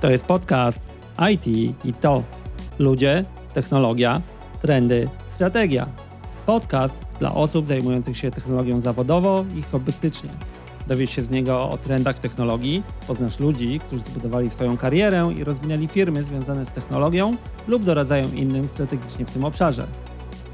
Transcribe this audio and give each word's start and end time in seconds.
To 0.00 0.10
jest 0.10 0.24
podcast 0.24 0.80
IT 1.32 1.46
i 1.84 1.92
to. 2.00 2.22
Ludzie, 2.78 3.24
technologia, 3.54 4.22
trendy, 4.62 5.08
strategia. 5.28 5.86
Podcast 6.46 7.04
dla 7.18 7.34
osób 7.34 7.66
zajmujących 7.66 8.16
się 8.16 8.30
technologią 8.30 8.80
zawodowo 8.80 9.44
i 9.56 9.62
hobbystycznie. 9.62 10.30
Dowiesz 10.86 11.10
się 11.10 11.22
z 11.22 11.30
niego 11.30 11.70
o 11.70 11.78
trendach 11.78 12.18
technologii, 12.18 12.82
poznasz 13.06 13.40
ludzi, 13.40 13.78
którzy 13.78 14.04
zbudowali 14.04 14.50
swoją 14.50 14.76
karierę 14.76 15.32
i 15.36 15.44
rozwinęli 15.44 15.88
firmy 15.88 16.24
związane 16.24 16.66
z 16.66 16.72
technologią 16.72 17.36
lub 17.68 17.84
doradzają 17.84 18.32
innym 18.32 18.68
strategicznie 18.68 19.26
w 19.26 19.30
tym 19.30 19.44
obszarze. 19.44 19.86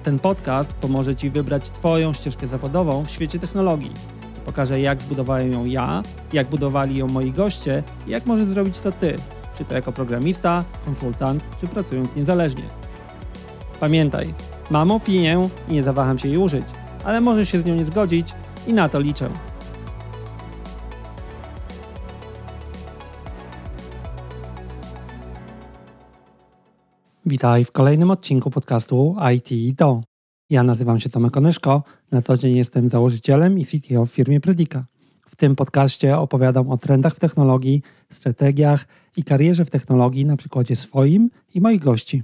Ten 0.02 0.18
podcast 0.18 0.74
pomoże 0.74 1.16
Ci 1.16 1.30
wybrać 1.30 1.70
Twoją 1.70 2.12
ścieżkę 2.12 2.48
zawodową 2.48 3.04
w 3.04 3.10
świecie 3.10 3.38
technologii. 3.38 3.92
Pokażę, 4.44 4.80
jak 4.80 5.02
zbudowałem 5.02 5.52
ją 5.52 5.64
ja, 5.64 6.02
jak 6.32 6.48
budowali 6.48 6.96
ją 6.96 7.08
moi 7.08 7.32
goście 7.32 7.82
i 8.06 8.10
jak 8.10 8.26
możesz 8.26 8.48
zrobić 8.48 8.80
to 8.80 8.92
Ty, 8.92 9.16
czy 9.58 9.64
to 9.64 9.74
jako 9.74 9.92
programista, 9.92 10.64
konsultant, 10.84 11.44
czy 11.60 11.66
pracując 11.66 12.16
niezależnie. 12.16 12.64
Pamiętaj, 13.80 14.34
mam 14.70 14.90
opinię 14.90 15.48
i 15.68 15.72
nie 15.72 15.82
zawaham 15.82 16.18
się 16.18 16.28
jej 16.28 16.38
użyć, 16.38 16.66
ale 17.04 17.20
możesz 17.20 17.48
się 17.48 17.60
z 17.60 17.64
nią 17.64 17.74
nie 17.74 17.84
zgodzić 17.84 18.34
i 18.66 18.72
na 18.72 18.88
to 18.88 19.00
liczę. 19.00 19.30
Witaj 27.26 27.64
w 27.64 27.72
kolejnym 27.72 28.10
odcinku 28.10 28.50
podcastu 28.50 29.16
IT 29.34 29.78
to. 29.78 30.00
Ja 30.50 30.62
nazywam 30.62 31.00
się 31.00 31.08
Tomek 31.08 31.36
Onyszko, 31.36 31.82
na 32.12 32.22
co 32.22 32.36
dzień 32.36 32.56
jestem 32.56 32.88
założycielem 32.88 33.58
i 33.58 33.64
CTO 33.64 34.06
w 34.06 34.10
firmie 34.10 34.40
Predika. 34.40 34.86
W 35.28 35.36
tym 35.36 35.56
podcaście 35.56 36.18
opowiadam 36.18 36.70
o 36.70 36.78
trendach 36.78 37.14
w 37.14 37.20
technologii, 37.20 37.82
strategiach 38.10 38.86
i 39.16 39.24
karierze 39.24 39.64
w 39.64 39.70
technologii 39.70 40.24
na 40.24 40.36
przykładzie 40.36 40.76
swoim 40.76 41.30
i 41.54 41.60
moich 41.60 41.80
gości. 41.80 42.22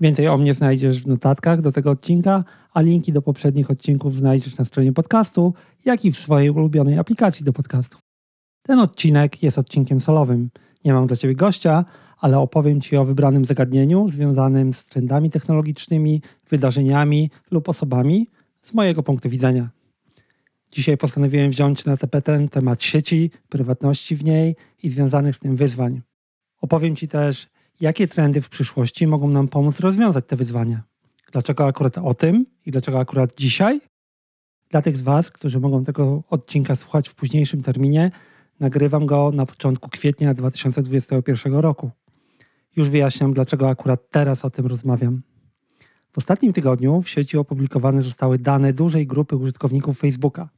Więcej 0.00 0.28
o 0.28 0.38
mnie 0.38 0.54
znajdziesz 0.54 1.02
w 1.02 1.06
notatkach 1.06 1.60
do 1.60 1.72
tego 1.72 1.90
odcinka, 1.90 2.44
a 2.74 2.80
linki 2.80 3.12
do 3.12 3.22
poprzednich 3.22 3.70
odcinków 3.70 4.16
znajdziesz 4.16 4.58
na 4.58 4.64
stronie 4.64 4.92
podcastu, 4.92 5.54
jak 5.84 6.04
i 6.04 6.12
w 6.12 6.18
swojej 6.18 6.50
ulubionej 6.50 6.98
aplikacji 6.98 7.44
do 7.44 7.52
podcastów. 7.52 8.00
Ten 8.62 8.78
odcinek 8.78 9.42
jest 9.42 9.58
odcinkiem 9.58 10.00
solowym. 10.00 10.50
Nie 10.84 10.92
mam 10.92 11.06
dla 11.06 11.16
Ciebie 11.16 11.34
gościa, 11.34 11.84
ale 12.22 12.38
opowiem 12.38 12.80
Ci 12.80 12.96
o 12.96 13.04
wybranym 13.04 13.44
zagadnieniu 13.44 14.08
związanym 14.08 14.72
z 14.72 14.84
trendami 14.84 15.30
technologicznymi, 15.30 16.22
wydarzeniami 16.48 17.30
lub 17.50 17.68
osobami 17.68 18.30
z 18.60 18.74
mojego 18.74 19.02
punktu 19.02 19.28
widzenia. 19.28 19.70
Dzisiaj 20.72 20.96
postanowiłem 20.96 21.50
wziąć 21.50 21.84
na 21.84 21.96
tapetę 21.96 22.48
temat 22.48 22.82
sieci, 22.82 23.30
prywatności 23.48 24.16
w 24.16 24.24
niej 24.24 24.56
i 24.82 24.88
związanych 24.88 25.36
z 25.36 25.38
tym 25.38 25.56
wyzwań. 25.56 26.02
Opowiem 26.60 26.96
Ci 26.96 27.08
też, 27.08 27.48
jakie 27.80 28.08
trendy 28.08 28.40
w 28.40 28.48
przyszłości 28.48 29.06
mogą 29.06 29.28
nam 29.28 29.48
pomóc 29.48 29.80
rozwiązać 29.80 30.24
te 30.26 30.36
wyzwania. 30.36 30.82
Dlaczego 31.32 31.66
akurat 31.66 31.98
o 31.98 32.14
tym 32.14 32.46
i 32.66 32.70
dlaczego 32.70 32.98
akurat 32.98 33.34
dzisiaj? 33.36 33.80
Dla 34.70 34.82
tych 34.82 34.96
z 34.96 35.02
Was, 35.02 35.30
którzy 35.30 35.60
mogą 35.60 35.84
tego 35.84 36.22
odcinka 36.30 36.76
słuchać 36.76 37.08
w 37.08 37.14
późniejszym 37.14 37.62
terminie, 37.62 38.10
nagrywam 38.60 39.06
go 39.06 39.30
na 39.32 39.46
początku 39.46 39.90
kwietnia 39.90 40.34
2021 40.34 41.54
roku. 41.54 41.90
Już 42.76 42.88
wyjaśniam, 42.88 43.34
dlaczego 43.34 43.68
akurat 43.68 44.10
teraz 44.10 44.44
o 44.44 44.50
tym 44.50 44.66
rozmawiam. 44.66 45.22
W 46.12 46.18
ostatnim 46.18 46.52
tygodniu 46.52 47.02
w 47.02 47.08
sieci 47.08 47.38
opublikowane 47.38 48.02
zostały 48.02 48.38
dane 48.38 48.72
dużej 48.72 49.06
grupy 49.06 49.36
użytkowników 49.36 49.98
Facebooka. 49.98 50.48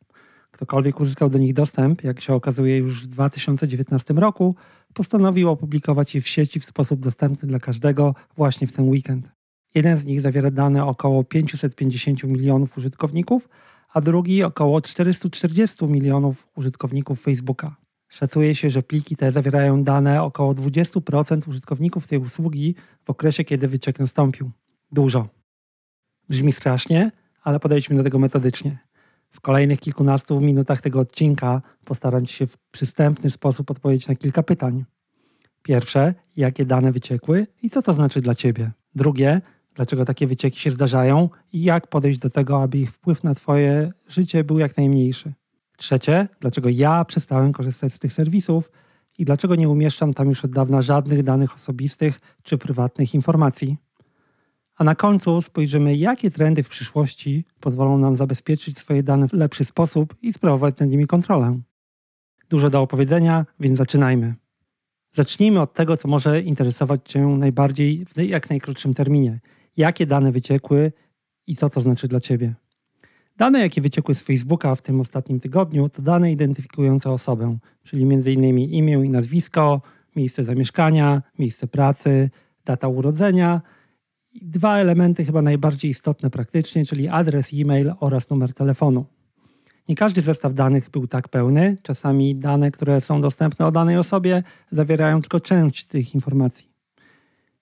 Ktokolwiek 0.50 1.00
uzyskał 1.00 1.30
do 1.30 1.38
nich 1.38 1.54
dostęp, 1.54 2.04
jak 2.04 2.20
się 2.20 2.34
okazuje 2.34 2.78
już 2.78 3.04
w 3.04 3.06
2019 3.06 4.14
roku, 4.14 4.54
postanowił 4.94 5.50
opublikować 5.50 6.14
je 6.14 6.20
w 6.20 6.28
sieci 6.28 6.60
w 6.60 6.64
sposób 6.64 7.00
dostępny 7.00 7.48
dla 7.48 7.58
każdego 7.58 8.14
właśnie 8.36 8.66
w 8.66 8.72
ten 8.72 8.88
weekend. 8.88 9.32
Jeden 9.74 9.97
z 9.97 10.04
nich 10.04 10.20
zawiera 10.20 10.50
dane 10.50 10.84
około 10.84 11.24
550 11.24 12.24
milionów 12.24 12.78
użytkowników, 12.78 13.48
a 13.92 14.00
drugi 14.00 14.42
około 14.42 14.80
440 14.80 15.86
milionów 15.86 16.48
użytkowników 16.56 17.20
Facebooka. 17.20 17.76
Szacuje 18.14 18.54
się, 18.54 18.70
że 18.70 18.82
pliki 18.82 19.16
te 19.16 19.32
zawierają 19.32 19.84
dane 19.84 20.22
około 20.22 20.54
20% 20.54 21.48
użytkowników 21.48 22.06
tej 22.06 22.19
usługi 22.19 22.75
w 23.04 23.10
okresie, 23.10 23.44
kiedy 23.44 23.69
wyciek 23.69 23.98
nastąpił. 23.98 24.50
Dużo. 24.92 25.28
Brzmi 26.28 26.53
strasznie, 26.53 27.10
ale 27.42 27.60
podejdźmy 27.60 27.97
do 27.97 28.03
tego 28.03 28.19
metodycznie. 28.19 28.78
W 29.30 29.41
kolejnych 29.41 29.80
kilkunastu 29.80 30.41
minutach 30.41 30.80
tego 30.80 31.00
odcinka 31.00 31.62
postaram 31.84 32.26
się 32.26 32.47
w 32.47 32.58
przystępny 32.70 33.30
sposób 33.30 33.70
odpowiedzieć 33.70 34.08
na 34.08 34.14
kilka 34.14 34.42
pytań. 34.42 34.84
Pierwsze, 35.62 36.14
jakie 36.36 36.64
dane 36.64 36.92
wyciekły 36.92 37.47
i 37.62 37.70
co 37.70 37.82
to 37.82 37.94
znaczy 37.94 38.20
dla 38.20 38.34
Ciebie? 38.34 38.70
Drugie, 38.94 39.41
dlaczego 39.74 40.04
takie 40.04 40.26
wycieki 40.26 40.60
się 40.60 40.70
zdarzają 40.70 41.28
i 41.53 41.62
jak 41.62 41.86
podejść 41.86 42.19
do 42.19 42.30
tego, 42.30 42.62
aby 42.62 42.78
ich 42.78 42.92
wpływ 42.92 43.24
na 43.24 43.34
Twoje 43.34 43.92
życie 44.08 44.44
był 44.44 44.58
jak 44.58 44.76
najmniejszy. 44.76 45.32
Trzecie, 45.76 46.28
dlaczego 46.40 46.68
ja 46.68 47.04
przestałem 47.04 47.52
korzystać 47.52 47.92
z 47.92 47.98
tych 47.98 48.12
serwisów 48.12 48.70
i 49.18 49.24
dlaczego 49.24 49.54
nie 49.54 49.68
umieszczam 49.68 50.14
tam 50.14 50.28
już 50.28 50.44
od 50.44 50.50
dawna 50.50 50.82
żadnych 50.82 51.22
danych 51.22 51.54
osobistych 51.54 52.20
czy 52.42 52.58
prywatnych 52.58 53.14
informacji. 53.14 53.76
A 54.76 54.84
na 54.84 54.94
końcu 54.94 55.42
spojrzymy, 55.42 55.96
jakie 55.96 56.30
trendy 56.30 56.62
w 56.62 56.68
przyszłości 56.68 57.44
pozwolą 57.60 57.98
nam 57.98 58.14
zabezpieczyć 58.14 58.78
swoje 58.78 59.02
dane 59.02 59.28
w 59.28 59.32
lepszy 59.32 59.64
sposób 59.64 60.16
i 60.22 60.32
sprawować 60.32 60.78
nad 60.78 60.90
nimi 60.90 61.06
kontrolę. 61.06 61.60
Dużo 62.48 62.70
do 62.70 62.82
opowiedzenia, 62.82 63.46
więc 63.60 63.78
zaczynajmy. 63.78 64.34
Zacznijmy 65.12 65.60
od 65.60 65.74
tego, 65.74 65.96
co 65.96 66.08
może 66.08 66.41
interesować 66.41 67.00
Cię 67.04 67.26
najbardziej 67.26 68.04
w 68.04 68.16
jak 68.22 68.50
najkrótszym 68.50 68.94
terminie. 68.94 69.41
Jakie 69.76 70.06
dane 70.06 70.32
wyciekły 70.32 70.92
i 71.46 71.56
co 71.56 71.70
to 71.70 71.80
znaczy 71.80 72.08
dla 72.08 72.20
Ciebie? 72.20 72.54
Dane, 73.37 73.61
jakie 73.61 73.81
wyciekły 73.81 74.15
z 74.15 74.22
Facebooka 74.22 74.75
w 74.75 74.83
tym 74.83 75.00
ostatnim 75.00 75.41
tygodniu, 75.41 75.89
to 75.89 76.03
dane 76.03 76.33
identyfikujące 76.33 77.11
osobę, 77.11 77.59
czyli 77.83 78.03
m.in. 78.03 78.59
imię 78.59 78.93
i 79.05 79.09
nazwisko, 79.09 79.83
miejsce 80.17 80.45
zamieszkania, 80.45 81.22
miejsce 81.39 81.67
pracy, 81.67 82.31
data 82.65 82.89
urodzenia 82.89 83.61
i 84.33 84.47
dwa 84.47 84.78
elementy 84.78 85.25
chyba 85.25 85.43
najbardziej 85.43 85.91
istotne 85.91 86.31
praktycznie, 86.31 86.87
czyli 86.87 87.09
adres 87.09 87.50
e-mail 87.55 87.93
oraz 88.00 88.31
numer 88.31 88.55
telefonu. 88.55 89.05
Nie 89.89 89.95
każdy 89.95 90.22
zestaw 90.22 90.55
danych 90.55 90.91
był 90.91 91.06
tak 91.06 91.28
pełny. 91.28 91.77
Czasami 91.83 92.37
dane, 92.37 92.71
które 92.71 93.01
są 93.01 93.21
dostępne 93.21 93.66
o 93.66 93.71
danej 93.71 93.97
osobie, 93.97 94.43
zawierają 94.71 95.21
tylko 95.21 95.41
część 95.41 95.84
tych 95.84 96.15
informacji. 96.15 96.73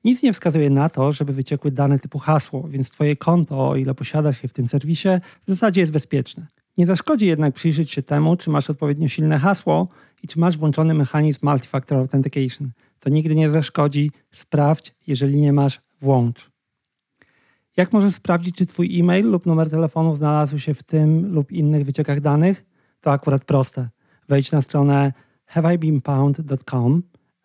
Nic 0.04 0.22
nie 0.22 0.32
wskazuje 0.32 0.70
na 0.70 0.88
to, 0.88 1.12
żeby 1.12 1.32
wyciekły 1.32 1.70
dane 1.70 1.98
typu 1.98 2.18
hasło, 2.18 2.68
więc 2.68 2.90
Twoje 2.90 3.16
konto, 3.16 3.68
o 3.68 3.76
ile 3.76 3.94
posiadasz 3.94 4.42
je 4.42 4.48
w 4.48 4.52
tym 4.52 4.68
serwisie, 4.68 5.08
w 5.46 5.48
zasadzie 5.48 5.80
jest 5.80 5.92
bezpieczne. 5.92 6.46
Nie 6.78 6.86
zaszkodzi 6.86 7.26
jednak 7.26 7.54
przyjrzeć 7.54 7.90
się 7.90 8.02
temu, 8.02 8.36
czy 8.36 8.50
masz 8.50 8.70
odpowiednio 8.70 9.08
silne 9.08 9.38
hasło 9.38 9.88
i 10.22 10.28
czy 10.28 10.38
masz 10.38 10.58
włączony 10.58 10.94
mechanizm 10.94 11.46
Multifactor 11.46 11.98
Authentication. 11.98 12.70
To 13.00 13.10
nigdy 13.10 13.34
nie 13.34 13.50
zaszkodzi. 13.50 14.10
Sprawdź, 14.30 14.94
jeżeli 15.06 15.40
nie 15.40 15.52
masz, 15.52 15.80
włącz. 16.00 16.50
Jak 17.76 17.92
możesz 17.92 18.14
sprawdzić, 18.14 18.56
czy 18.56 18.66
Twój 18.66 19.00
e-mail 19.00 19.30
lub 19.30 19.46
numer 19.46 19.70
telefonu 19.70 20.14
znalazł 20.14 20.58
się 20.58 20.74
w 20.74 20.82
tym 20.82 21.32
lub 21.32 21.52
innych 21.52 21.84
wyciekach 21.84 22.20
danych? 22.20 22.64
To 23.00 23.12
akurat 23.12 23.44
proste. 23.44 23.88
Wejdź 24.28 24.52
na 24.52 24.62
stronę 24.62 25.12
haveibeenpound.com. 25.46 27.02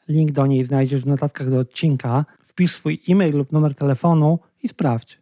Link 0.07 0.31
do 0.31 0.45
niej 0.45 0.63
znajdziesz 0.63 1.01
w 1.01 1.07
notatkach 1.07 1.49
do 1.49 1.59
odcinka 1.59 2.25
wpisz 2.57 2.75
swój 2.75 3.01
e-mail 3.09 3.37
lub 3.37 3.51
numer 3.51 3.75
telefonu 3.75 4.39
i 4.63 4.67
sprawdź. 4.67 5.21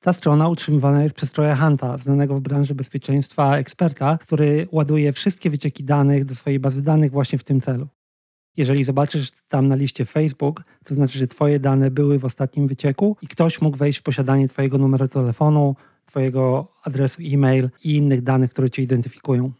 Ta 0.00 0.12
strona 0.12 0.48
utrzymywana 0.48 1.02
jest 1.02 1.14
przez 1.14 1.32
Troja 1.32 1.56
Hunta, 1.56 1.96
znanego 1.96 2.34
w 2.36 2.40
branży 2.40 2.74
bezpieczeństwa 2.74 3.56
eksperta, 3.56 4.18
który 4.18 4.68
ładuje 4.72 5.12
wszystkie 5.12 5.50
wycieki 5.50 5.84
danych 5.84 6.24
do 6.24 6.34
swojej 6.34 6.60
bazy 6.60 6.82
danych 6.82 7.12
właśnie 7.12 7.38
w 7.38 7.44
tym 7.44 7.60
celu. 7.60 7.88
Jeżeli 8.56 8.84
zobaczysz 8.84 9.30
tam 9.48 9.66
na 9.66 9.74
liście 9.74 10.04
Facebook, 10.04 10.62
to 10.84 10.94
znaczy, 10.94 11.18
że 11.18 11.26
Twoje 11.26 11.60
dane 11.60 11.90
były 11.90 12.18
w 12.18 12.24
ostatnim 12.24 12.66
wycieku 12.66 13.16
i 13.22 13.26
ktoś 13.26 13.60
mógł 13.60 13.76
wejść 13.76 13.98
w 13.98 14.02
posiadanie 14.02 14.48
Twojego 14.48 14.78
numeru 14.78 15.08
telefonu, 15.08 15.76
Twojego 16.06 16.72
adresu 16.82 17.22
e-mail 17.24 17.70
i 17.84 17.96
innych 17.96 18.22
danych, 18.22 18.50
które 18.50 18.70
Cię 18.70 18.82
identyfikują. 18.82 19.52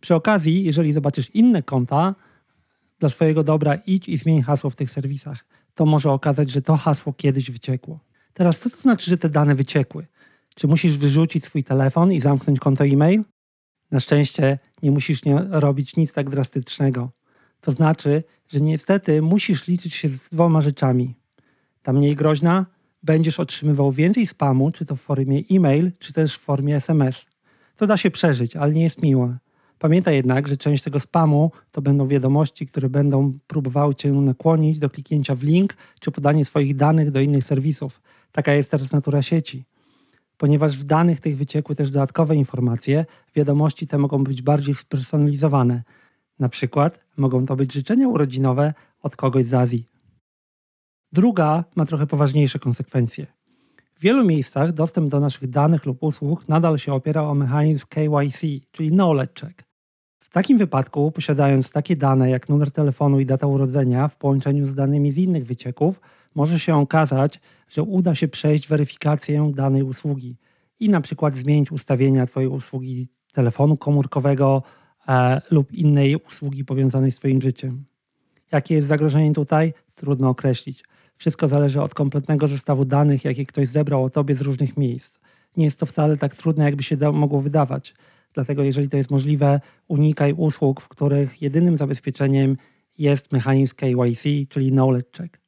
Przy 0.00 0.14
okazji, 0.14 0.64
jeżeli 0.64 0.92
zobaczysz 0.92 1.30
inne 1.30 1.62
konta, 1.62 2.14
dla 2.98 3.08
swojego 3.08 3.44
dobra 3.44 3.74
idź 3.74 4.08
i 4.08 4.16
zmień 4.16 4.42
hasło 4.42 4.70
w 4.70 4.76
tych 4.76 4.90
serwisach 4.90 5.44
to 5.76 5.86
może 5.86 6.12
okazać, 6.12 6.50
że 6.50 6.62
to 6.62 6.76
hasło 6.76 7.12
kiedyś 7.12 7.50
wyciekło. 7.50 8.00
Teraz, 8.32 8.58
co 8.58 8.70
to 8.70 8.76
znaczy, 8.76 9.10
że 9.10 9.18
te 9.18 9.28
dane 9.28 9.54
wyciekły? 9.54 10.06
Czy 10.54 10.68
musisz 10.68 10.98
wyrzucić 10.98 11.44
swój 11.44 11.64
telefon 11.64 12.12
i 12.12 12.20
zamknąć 12.20 12.60
konto 12.60 12.84
e-mail? 12.84 13.24
Na 13.90 14.00
szczęście 14.00 14.58
nie 14.82 14.90
musisz 14.90 15.24
nie 15.24 15.46
robić 15.50 15.96
nic 15.96 16.12
tak 16.12 16.30
drastycznego. 16.30 17.10
To 17.60 17.72
znaczy, 17.72 18.24
że 18.48 18.60
niestety 18.60 19.22
musisz 19.22 19.66
liczyć 19.68 19.94
się 19.94 20.08
z 20.08 20.28
dwoma 20.28 20.60
rzeczami. 20.60 21.14
Ta 21.82 21.92
mniej 21.92 22.16
groźna, 22.16 22.66
będziesz 23.02 23.40
otrzymywał 23.40 23.92
więcej 23.92 24.26
spamu, 24.26 24.70
czy 24.70 24.86
to 24.86 24.96
w 24.96 25.00
formie 25.00 25.42
e-mail, 25.50 25.92
czy 25.98 26.12
też 26.12 26.36
w 26.36 26.40
formie 26.40 26.76
SMS. 26.76 27.26
To 27.76 27.86
da 27.86 27.96
się 27.96 28.10
przeżyć, 28.10 28.56
ale 28.56 28.72
nie 28.72 28.82
jest 28.82 29.02
miłe. 29.02 29.38
Pamiętaj 29.78 30.16
jednak, 30.16 30.48
że 30.48 30.56
część 30.56 30.84
tego 30.84 31.00
spamu 31.00 31.50
to 31.72 31.82
będą 31.82 32.06
wiadomości, 32.08 32.66
które 32.66 32.88
będą 32.88 33.38
próbowały 33.46 33.94
Cię 33.94 34.12
nakłonić 34.12 34.78
do 34.78 34.90
kliknięcia 34.90 35.34
w 35.34 35.42
link 35.42 35.76
czy 36.00 36.10
podanie 36.10 36.44
swoich 36.44 36.76
danych 36.76 37.10
do 37.10 37.20
innych 37.20 37.44
serwisów. 37.44 38.00
Taka 38.32 38.52
jest 38.52 38.70
teraz 38.70 38.92
natura 38.92 39.22
sieci. 39.22 39.64
Ponieważ 40.36 40.78
w 40.78 40.84
danych 40.84 41.20
tych 41.20 41.36
wyciekły 41.36 41.74
też 41.74 41.90
dodatkowe 41.90 42.36
informacje, 42.36 43.06
wiadomości 43.34 43.86
te 43.86 43.98
mogą 43.98 44.24
być 44.24 44.42
bardziej 44.42 44.74
spersonalizowane. 44.74 45.82
Na 46.38 46.48
przykład 46.48 47.00
mogą 47.16 47.46
to 47.46 47.56
być 47.56 47.72
życzenia 47.72 48.08
urodzinowe 48.08 48.74
od 49.02 49.16
kogoś 49.16 49.46
z 49.46 49.54
Azji. 49.54 49.88
Druga 51.12 51.64
ma 51.74 51.86
trochę 51.86 52.06
poważniejsze 52.06 52.58
konsekwencje. 52.58 53.26
W 53.96 54.00
wielu 54.00 54.24
miejscach 54.24 54.72
dostęp 54.72 55.08
do 55.08 55.20
naszych 55.20 55.48
danych 55.50 55.86
lub 55.86 56.02
usług 56.02 56.48
nadal 56.48 56.78
się 56.78 56.94
opiera 56.94 57.22
o 57.22 57.34
mechanizm 57.34 57.86
KYC, 57.88 58.40
czyli 58.72 58.90
Knowledge 58.90 59.40
Check. 59.40 59.62
W 60.18 60.30
takim 60.30 60.58
wypadku, 60.58 61.10
posiadając 61.12 61.70
takie 61.70 61.96
dane 61.96 62.30
jak 62.30 62.48
numer 62.48 62.70
telefonu 62.70 63.20
i 63.20 63.26
data 63.26 63.46
urodzenia 63.46 64.08
w 64.08 64.16
połączeniu 64.16 64.66
z 64.66 64.74
danymi 64.74 65.12
z 65.12 65.18
innych 65.18 65.46
wycieków, 65.46 66.00
może 66.34 66.58
się 66.58 66.76
okazać, 66.76 67.40
że 67.68 67.82
uda 67.82 68.14
się 68.14 68.28
przejść 68.28 68.68
weryfikację 68.68 69.52
danej 69.54 69.82
usługi 69.82 70.36
i 70.80 70.88
na 70.88 71.00
przykład 71.00 71.36
zmienić 71.36 71.72
ustawienia 71.72 72.26
Twojej 72.26 72.48
usługi 72.48 73.08
telefonu 73.32 73.76
komórkowego 73.76 74.62
e, 75.08 75.40
lub 75.50 75.72
innej 75.72 76.16
usługi 76.16 76.64
powiązanej 76.64 77.12
z 77.12 77.16
Twoim 77.16 77.42
życiem. 77.42 77.84
Jakie 78.52 78.74
jest 78.74 78.88
zagrożenie 78.88 79.32
tutaj? 79.32 79.74
Trudno 79.94 80.28
określić. 80.28 80.84
Wszystko 81.16 81.48
zależy 81.48 81.82
od 81.82 81.94
kompletnego 81.94 82.48
zestawu 82.48 82.84
danych, 82.84 83.24
jakie 83.24 83.46
ktoś 83.46 83.68
zebrał 83.68 84.04
o 84.04 84.10
tobie 84.10 84.34
z 84.34 84.40
różnych 84.40 84.76
miejsc. 84.76 85.18
Nie 85.56 85.64
jest 85.64 85.80
to 85.80 85.86
wcale 85.86 86.16
tak 86.16 86.34
trudne, 86.34 86.64
jakby 86.64 86.82
się 86.82 86.96
mogło 87.12 87.40
wydawać. 87.40 87.94
Dlatego, 88.34 88.62
jeżeli 88.62 88.88
to 88.88 88.96
jest 88.96 89.10
możliwe, 89.10 89.60
unikaj 89.88 90.32
usług, 90.32 90.80
w 90.80 90.88
których 90.88 91.42
jedynym 91.42 91.76
zabezpieczeniem 91.76 92.56
jest 92.98 93.32
mechanizm 93.32 93.74
KYC, 93.76 94.48
czyli 94.48 94.70
Knowledge 94.70 95.16
Check. 95.16 95.40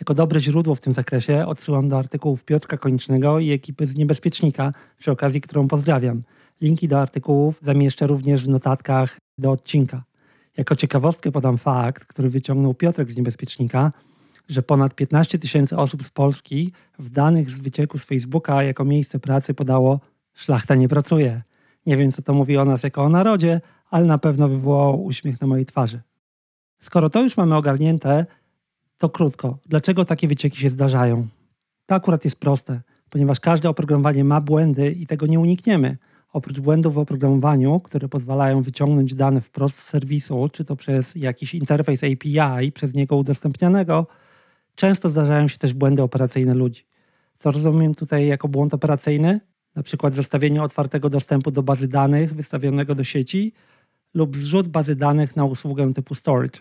Jako 0.00 0.14
dobre 0.14 0.40
źródło 0.40 0.74
w 0.74 0.80
tym 0.80 0.92
zakresie 0.92 1.46
odsyłam 1.46 1.88
do 1.88 1.98
artykułów 1.98 2.44
Piotrka 2.44 2.76
Konicznego 2.76 3.38
i 3.38 3.50
ekipy 3.50 3.86
z 3.86 3.96
Niebezpiecznika, 3.96 4.72
przy 4.98 5.10
okazji 5.10 5.40
którą 5.40 5.68
pozdrawiam. 5.68 6.22
Linki 6.60 6.88
do 6.88 7.00
artykułów 7.00 7.58
zamieszczę 7.62 8.06
również 8.06 8.44
w 8.44 8.48
notatkach 8.48 9.18
do 9.38 9.50
odcinka. 9.50 10.04
Jako 10.56 10.76
ciekawostkę 10.76 11.32
podam 11.32 11.58
fakt, 11.58 12.04
który 12.04 12.30
wyciągnął 12.30 12.74
Piotrek 12.74 13.12
z 13.12 13.16
Niebezpiecznika– 13.16 13.92
że 14.48 14.62
ponad 14.62 14.94
15 14.94 15.38
tysięcy 15.38 15.76
osób 15.76 16.02
z 16.02 16.10
Polski 16.10 16.72
w 16.98 17.10
danych 17.10 17.50
z 17.50 17.60
wycieku 17.60 17.98
z 17.98 18.04
Facebooka 18.04 18.62
jako 18.62 18.84
miejsce 18.84 19.18
pracy 19.18 19.54
podało 19.54 20.00
szlachta 20.34 20.74
nie 20.74 20.88
pracuje. 20.88 21.42
Nie 21.86 21.96
wiem, 21.96 22.12
co 22.12 22.22
to 22.22 22.34
mówi 22.34 22.56
o 22.56 22.64
nas 22.64 22.82
jako 22.82 23.02
o 23.02 23.08
narodzie, 23.08 23.60
ale 23.90 24.06
na 24.06 24.18
pewno 24.18 24.48
wywołało 24.48 24.96
uśmiech 24.96 25.40
na 25.40 25.46
mojej 25.46 25.66
twarzy. 25.66 26.00
Skoro 26.78 27.10
to 27.10 27.22
już 27.22 27.36
mamy 27.36 27.56
ogarnięte, 27.56 28.26
to 28.98 29.08
krótko. 29.08 29.58
Dlaczego 29.66 30.04
takie 30.04 30.28
wycieki 30.28 30.60
się 30.60 30.70
zdarzają? 30.70 31.28
To 31.86 31.94
akurat 31.94 32.24
jest 32.24 32.40
proste, 32.40 32.80
ponieważ 33.10 33.40
każde 33.40 33.68
oprogramowanie 33.68 34.24
ma 34.24 34.40
błędy 34.40 34.90
i 34.90 35.06
tego 35.06 35.26
nie 35.26 35.40
unikniemy. 35.40 35.96
Oprócz 36.32 36.60
błędów 36.60 36.94
w 36.94 36.98
oprogramowaniu, 36.98 37.80
które 37.80 38.08
pozwalają 38.08 38.62
wyciągnąć 38.62 39.14
dane 39.14 39.40
wprost 39.40 39.78
z 39.78 39.84
serwisu, 39.84 40.48
czy 40.52 40.64
to 40.64 40.76
przez 40.76 41.14
jakiś 41.14 41.54
interfejs 41.54 42.00
API 42.04 42.72
przez 42.72 42.94
niego 42.94 43.16
udostępnianego, 43.16 44.06
Często 44.74 45.10
zdarzają 45.10 45.48
się 45.48 45.58
też 45.58 45.74
błędy 45.74 46.02
operacyjne 46.02 46.54
ludzi. 46.54 46.82
Co 47.36 47.50
rozumiem 47.50 47.94
tutaj 47.94 48.26
jako 48.26 48.48
błąd 48.48 48.74
operacyjny? 48.74 49.40
Na 49.74 49.82
przykład 49.82 50.14
zostawienie 50.14 50.62
otwartego 50.62 51.10
dostępu 51.10 51.50
do 51.50 51.62
bazy 51.62 51.88
danych 51.88 52.34
wystawionego 52.34 52.94
do 52.94 53.04
sieci 53.04 53.52
lub 54.14 54.36
zrzut 54.36 54.68
bazy 54.68 54.96
danych 54.96 55.36
na 55.36 55.44
usługę 55.44 55.92
typu 55.94 56.14
storage. 56.14 56.60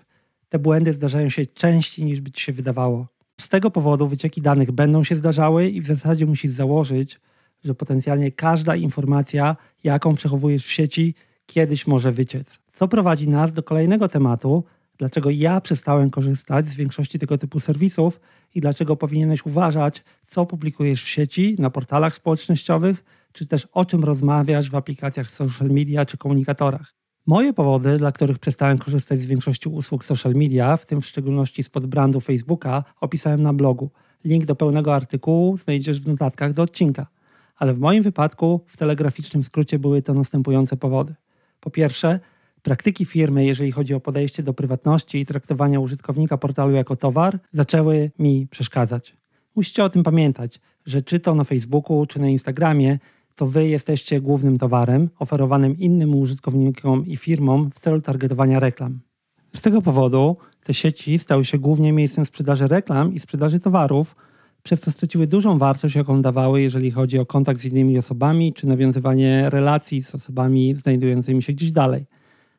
Te 0.49 0.59
błędy 0.59 0.93
zdarzają 0.93 1.29
się 1.29 1.45
częściej 1.45 2.05
niż 2.05 2.21
by 2.21 2.31
ci 2.31 2.43
się 2.43 2.53
wydawało. 2.53 3.07
Z 3.39 3.49
tego 3.49 3.71
powodu 3.71 4.07
wycieki 4.07 4.41
danych 4.41 4.71
będą 4.71 5.03
się 5.03 5.15
zdarzały 5.15 5.69
i 5.69 5.81
w 5.81 5.85
zasadzie 5.85 6.25
musisz 6.25 6.51
założyć, 6.51 7.19
że 7.63 7.75
potencjalnie 7.75 8.31
każda 8.31 8.75
informacja, 8.75 9.55
jaką 9.83 10.15
przechowujesz 10.15 10.65
w 10.65 10.71
sieci, 10.71 11.15
kiedyś 11.45 11.87
może 11.87 12.11
wyciec. 12.11 12.59
Co 12.71 12.87
prowadzi 12.87 13.29
nas 13.29 13.53
do 13.53 13.63
kolejnego 13.63 14.07
tematu, 14.07 14.63
dlaczego 15.01 15.29
ja 15.29 15.61
przestałem 15.61 16.09
korzystać 16.09 16.67
z 16.67 16.75
większości 16.75 17.19
tego 17.19 17.37
typu 17.37 17.59
serwisów 17.59 18.19
i 18.55 18.61
dlaczego 18.61 18.95
powinieneś 18.95 19.45
uważać, 19.45 20.03
co 20.27 20.45
publikujesz 20.45 21.03
w 21.03 21.07
sieci, 21.07 21.55
na 21.59 21.69
portalach 21.69 22.15
społecznościowych, 22.15 23.03
czy 23.31 23.47
też 23.47 23.67
o 23.71 23.85
czym 23.85 24.03
rozmawiasz 24.03 24.69
w 24.69 24.75
aplikacjach 24.75 25.31
social 25.31 25.69
media 25.69 26.05
czy 26.05 26.17
komunikatorach. 26.17 26.93
Moje 27.25 27.53
powody, 27.53 27.97
dla 27.97 28.11
których 28.11 28.39
przestałem 28.39 28.77
korzystać 28.77 29.19
z 29.19 29.25
większości 29.25 29.69
usług 29.69 30.05
social 30.05 30.33
media, 30.33 30.77
w 30.77 30.85
tym 30.85 31.01
w 31.01 31.05
szczególności 31.05 31.63
spod 31.63 31.85
brandu 31.85 32.19
Facebooka, 32.19 32.83
opisałem 32.99 33.41
na 33.41 33.53
blogu. 33.53 33.91
Link 34.25 34.45
do 34.45 34.55
pełnego 34.55 34.95
artykułu 34.95 35.57
znajdziesz 35.57 36.01
w 36.01 36.07
notatkach 36.07 36.53
do 36.53 36.61
odcinka. 36.61 37.07
Ale 37.55 37.73
w 37.73 37.79
moim 37.79 38.03
wypadku, 38.03 38.61
w 38.67 38.77
telegraficznym 38.77 39.43
skrócie, 39.43 39.79
były 39.79 40.01
to 40.01 40.13
następujące 40.13 40.77
powody. 40.77 41.15
Po 41.59 41.69
pierwsze, 41.69 42.19
Praktyki 42.63 43.05
firmy, 43.05 43.45
jeżeli 43.45 43.71
chodzi 43.71 43.93
o 43.93 43.99
podejście 43.99 44.43
do 44.43 44.53
prywatności 44.53 45.19
i 45.19 45.25
traktowania 45.25 45.79
użytkownika 45.79 46.37
portalu 46.37 46.71
jako 46.71 46.95
towar, 46.95 47.39
zaczęły 47.51 48.11
mi 48.19 48.47
przeszkadzać. 48.47 49.17
Musicie 49.55 49.83
o 49.83 49.89
tym 49.89 50.03
pamiętać, 50.03 50.59
że 50.85 51.01
czy 51.01 51.19
to 51.19 51.35
na 51.35 51.43
Facebooku, 51.43 52.05
czy 52.05 52.19
na 52.19 52.29
Instagramie, 52.29 52.99
to 53.35 53.47
wy 53.47 53.67
jesteście 53.67 54.21
głównym 54.21 54.57
towarem 54.57 55.09
oferowanym 55.19 55.79
innym 55.79 56.15
użytkownikom 56.15 57.07
i 57.07 57.17
firmom 57.17 57.71
w 57.71 57.79
celu 57.79 58.01
targetowania 58.01 58.59
reklam. 58.59 58.99
Z 59.55 59.61
tego 59.61 59.81
powodu 59.81 60.37
te 60.63 60.73
sieci 60.73 61.19
stały 61.19 61.45
się 61.45 61.57
głównie 61.57 61.91
miejscem 61.91 62.25
sprzedaży 62.25 62.67
reklam 62.67 63.13
i 63.13 63.19
sprzedaży 63.19 63.59
towarów, 63.59 64.15
przez 64.63 64.79
co 64.79 64.91
straciły 64.91 65.27
dużą 65.27 65.57
wartość, 65.57 65.95
jaką 65.95 66.21
dawały, 66.21 66.61
jeżeli 66.61 66.91
chodzi 66.91 67.19
o 67.19 67.25
kontakt 67.25 67.59
z 67.59 67.65
innymi 67.65 67.97
osobami, 67.97 68.53
czy 68.53 68.67
nawiązywanie 68.67 69.49
relacji 69.49 70.01
z 70.01 70.15
osobami 70.15 70.75
znajdującymi 70.75 71.43
się 71.43 71.53
gdzieś 71.53 71.71
dalej. 71.71 72.05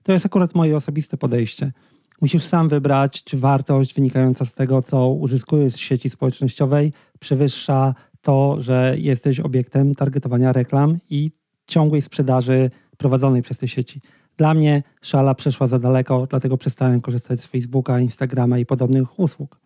To 0.02 0.12
jest 0.12 0.26
akurat 0.26 0.54
moje 0.54 0.76
osobiste 0.76 1.16
podejście. 1.16 1.72
Musisz 2.20 2.42
sam 2.42 2.68
wybrać, 2.68 3.24
czy 3.24 3.38
wartość 3.38 3.94
wynikająca 3.94 4.44
z 4.44 4.54
tego, 4.54 4.82
co 4.82 5.08
uzyskujesz 5.08 5.74
z 5.74 5.78
sieci 5.78 6.10
społecznościowej, 6.10 6.92
przewyższa 7.18 7.94
to, 8.20 8.56
że 8.58 8.94
jesteś 8.98 9.40
obiektem 9.40 9.94
targetowania 9.94 10.52
reklam 10.52 10.98
i 11.10 11.30
ciągłej 11.66 12.02
sprzedaży 12.02 12.70
prowadzonej 12.96 13.42
przez 13.42 13.58
te 13.58 13.68
sieci. 13.68 14.00
Dla 14.36 14.54
mnie 14.54 14.82
szala 15.02 15.34
przeszła 15.34 15.66
za 15.66 15.78
daleko, 15.78 16.26
dlatego 16.30 16.56
przestałem 16.56 17.00
korzystać 17.00 17.40
z 17.40 17.46
Facebooka, 17.46 18.00
Instagrama 18.00 18.58
i 18.58 18.66
podobnych 18.66 19.18
usług. 19.18 19.60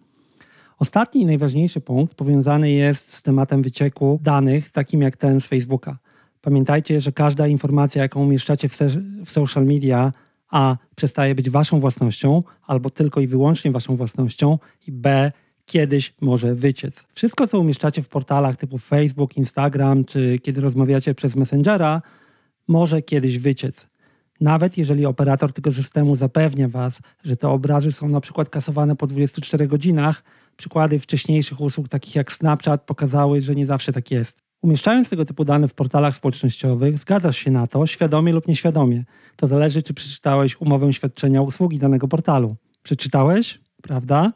Ostatni 0.78 1.22
i 1.22 1.26
najważniejszy 1.26 1.80
punkt 1.80 2.14
powiązany 2.14 2.70
jest 2.70 3.12
z 3.12 3.22
tematem 3.22 3.62
wycieku 3.62 4.18
danych, 4.22 4.70
takim 4.70 5.02
jak 5.02 5.16
ten 5.16 5.40
z 5.40 5.46
Facebooka. 5.46 5.98
Pamiętajcie, 6.40 7.00
że 7.00 7.12
każda 7.12 7.46
informacja, 7.46 8.02
jaką 8.02 8.22
umieszczacie 8.22 8.68
w, 8.68 8.78
w 9.24 9.30
social 9.30 9.66
media, 9.66 10.12
a 10.50 10.76
przestaje 10.96 11.34
być 11.34 11.50
waszą 11.50 11.80
własnością, 11.80 12.42
albo 12.66 12.90
tylko 12.90 13.20
i 13.20 13.26
wyłącznie 13.26 13.70
waszą 13.70 13.96
własnością, 13.96 14.58
i 14.86 14.92
b 14.92 15.32
kiedyś 15.66 16.14
może 16.20 16.54
wyciec. 16.54 17.06
Wszystko, 17.12 17.46
co 17.46 17.58
umieszczacie 17.58 18.02
w 18.02 18.08
portalach 18.08 18.56
typu 18.56 18.78
Facebook, 18.78 19.36
Instagram, 19.36 20.04
czy 20.04 20.38
kiedy 20.38 20.60
rozmawiacie 20.60 21.14
przez 21.14 21.36
Messengera, 21.36 22.02
może 22.68 23.02
kiedyś 23.02 23.38
wyciec. 23.38 23.88
Nawet 24.40 24.78
jeżeli 24.78 25.06
operator 25.06 25.52
tego 25.52 25.72
systemu 25.72 26.16
zapewnia 26.16 26.68
Was, 26.68 27.00
że 27.24 27.36
te 27.36 27.48
obrazy 27.48 27.92
są 27.92 28.08
na 28.08 28.20
przykład 28.20 28.48
kasowane 28.48 28.96
po 28.96 29.06
24 29.06 29.66
godzinach, 29.66 30.24
przykłady 30.56 30.98
wcześniejszych 30.98 31.60
usług 31.60 31.88
takich 31.88 32.14
jak 32.14 32.32
Snapchat 32.32 32.82
pokazały, 32.82 33.40
że 33.40 33.54
nie 33.54 33.66
zawsze 33.66 33.92
tak 33.92 34.10
jest. 34.10 34.45
Umieszczając 34.62 35.10
tego 35.10 35.24
typu 35.24 35.44
dane 35.44 35.68
w 35.68 35.74
portalach 35.74 36.14
społecznościowych, 36.14 36.98
zgadzasz 36.98 37.36
się 37.36 37.50
na 37.50 37.66
to, 37.66 37.86
świadomie 37.86 38.32
lub 38.32 38.48
nieświadomie. 38.48 39.04
To 39.36 39.46
zależy, 39.46 39.82
czy 39.82 39.94
przeczytałeś 39.94 40.60
umowę 40.60 40.92
świadczenia 40.92 41.42
usługi 41.42 41.78
danego 41.78 42.08
portalu. 42.08 42.56
Przeczytałeś? 42.82 43.60
Prawda? 43.82 44.32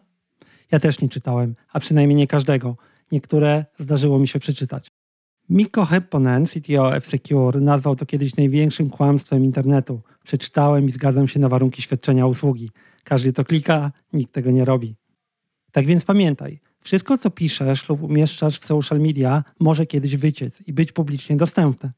Ja 0.73 0.81
też 0.81 1.01
nie 1.01 1.09
czytałem, 1.09 1.55
a 1.73 1.81
przynajmniej 1.81 2.17
nie 2.17 2.27
każdego. 2.27 2.77
Niektóre 3.13 3.65
zdarzyło 3.79 4.19
mi 4.19 4.29
się 4.29 4.39
przeczytać. 4.39 4.91
Mikko 5.49 5.85
Hepponen, 5.85 6.47
CTO 6.47 6.97
F-Secure, 6.97 7.61
nazwał 7.61 7.97
to 7.97 8.07
kiedyś 8.07 8.37
największym 8.37 8.91
kłamstwem 8.91 9.45
internetu. 9.45 10.01
Przeczytałem 10.25 10.87
i 10.87 10.91
zgadzam 10.91 11.29
się 11.29 11.41
na 11.41 11.49
warunki 11.49 11.83
świadczenia 11.83 12.27
usługi. 12.27 12.71
Każdy 13.05 13.33
to 13.33 13.45
klika, 13.45 13.93
nikt 14.13 14.33
tego 14.33 14.51
nie 14.51 14.65
robi. 14.65 14.97
Tak 15.73 15.87
więc 15.87 16.05
pamiętaj, 16.05 16.61
wszystko, 16.81 17.19
co 17.19 17.31
piszesz 17.31 17.89
lub 17.89 18.03
umieszczasz 18.03 18.59
w 18.59 18.65
social 18.65 19.01
media, 19.01 19.45
może 19.61 19.87
kiedyś 19.87 20.17
wyciec 20.17 20.63
i 20.67 20.73
być 20.73 20.93
publicznie 20.93 21.37
dostępne. 21.37 21.93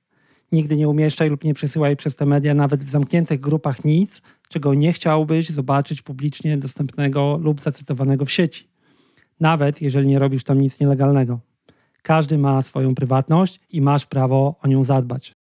Nigdy 0.52 0.76
nie 0.76 0.88
umieszczaj 0.88 1.30
lub 1.30 1.44
nie 1.44 1.54
przesyłaj 1.54 1.96
przez 1.96 2.16
te 2.16 2.26
media 2.26 2.54
nawet 2.54 2.84
w 2.84 2.90
zamkniętych 2.90 3.40
grupach 3.40 3.84
nic, 3.84 4.22
czego 4.48 4.74
nie 4.74 4.92
chciałbyś 4.92 5.48
zobaczyć 5.48 6.02
publicznie 6.02 6.56
dostępnego 6.56 7.38
lub 7.42 7.60
zacytowanego 7.60 8.24
w 8.24 8.30
sieci. 8.30 8.68
Nawet 9.40 9.82
jeżeli 9.82 10.06
nie 10.06 10.18
robisz 10.18 10.44
tam 10.44 10.60
nic 10.60 10.80
nielegalnego. 10.80 11.40
Każdy 12.02 12.38
ma 12.38 12.62
swoją 12.62 12.94
prywatność 12.94 13.60
i 13.70 13.80
masz 13.80 14.06
prawo 14.06 14.56
o 14.62 14.68
nią 14.68 14.84
zadbać. 14.84 15.32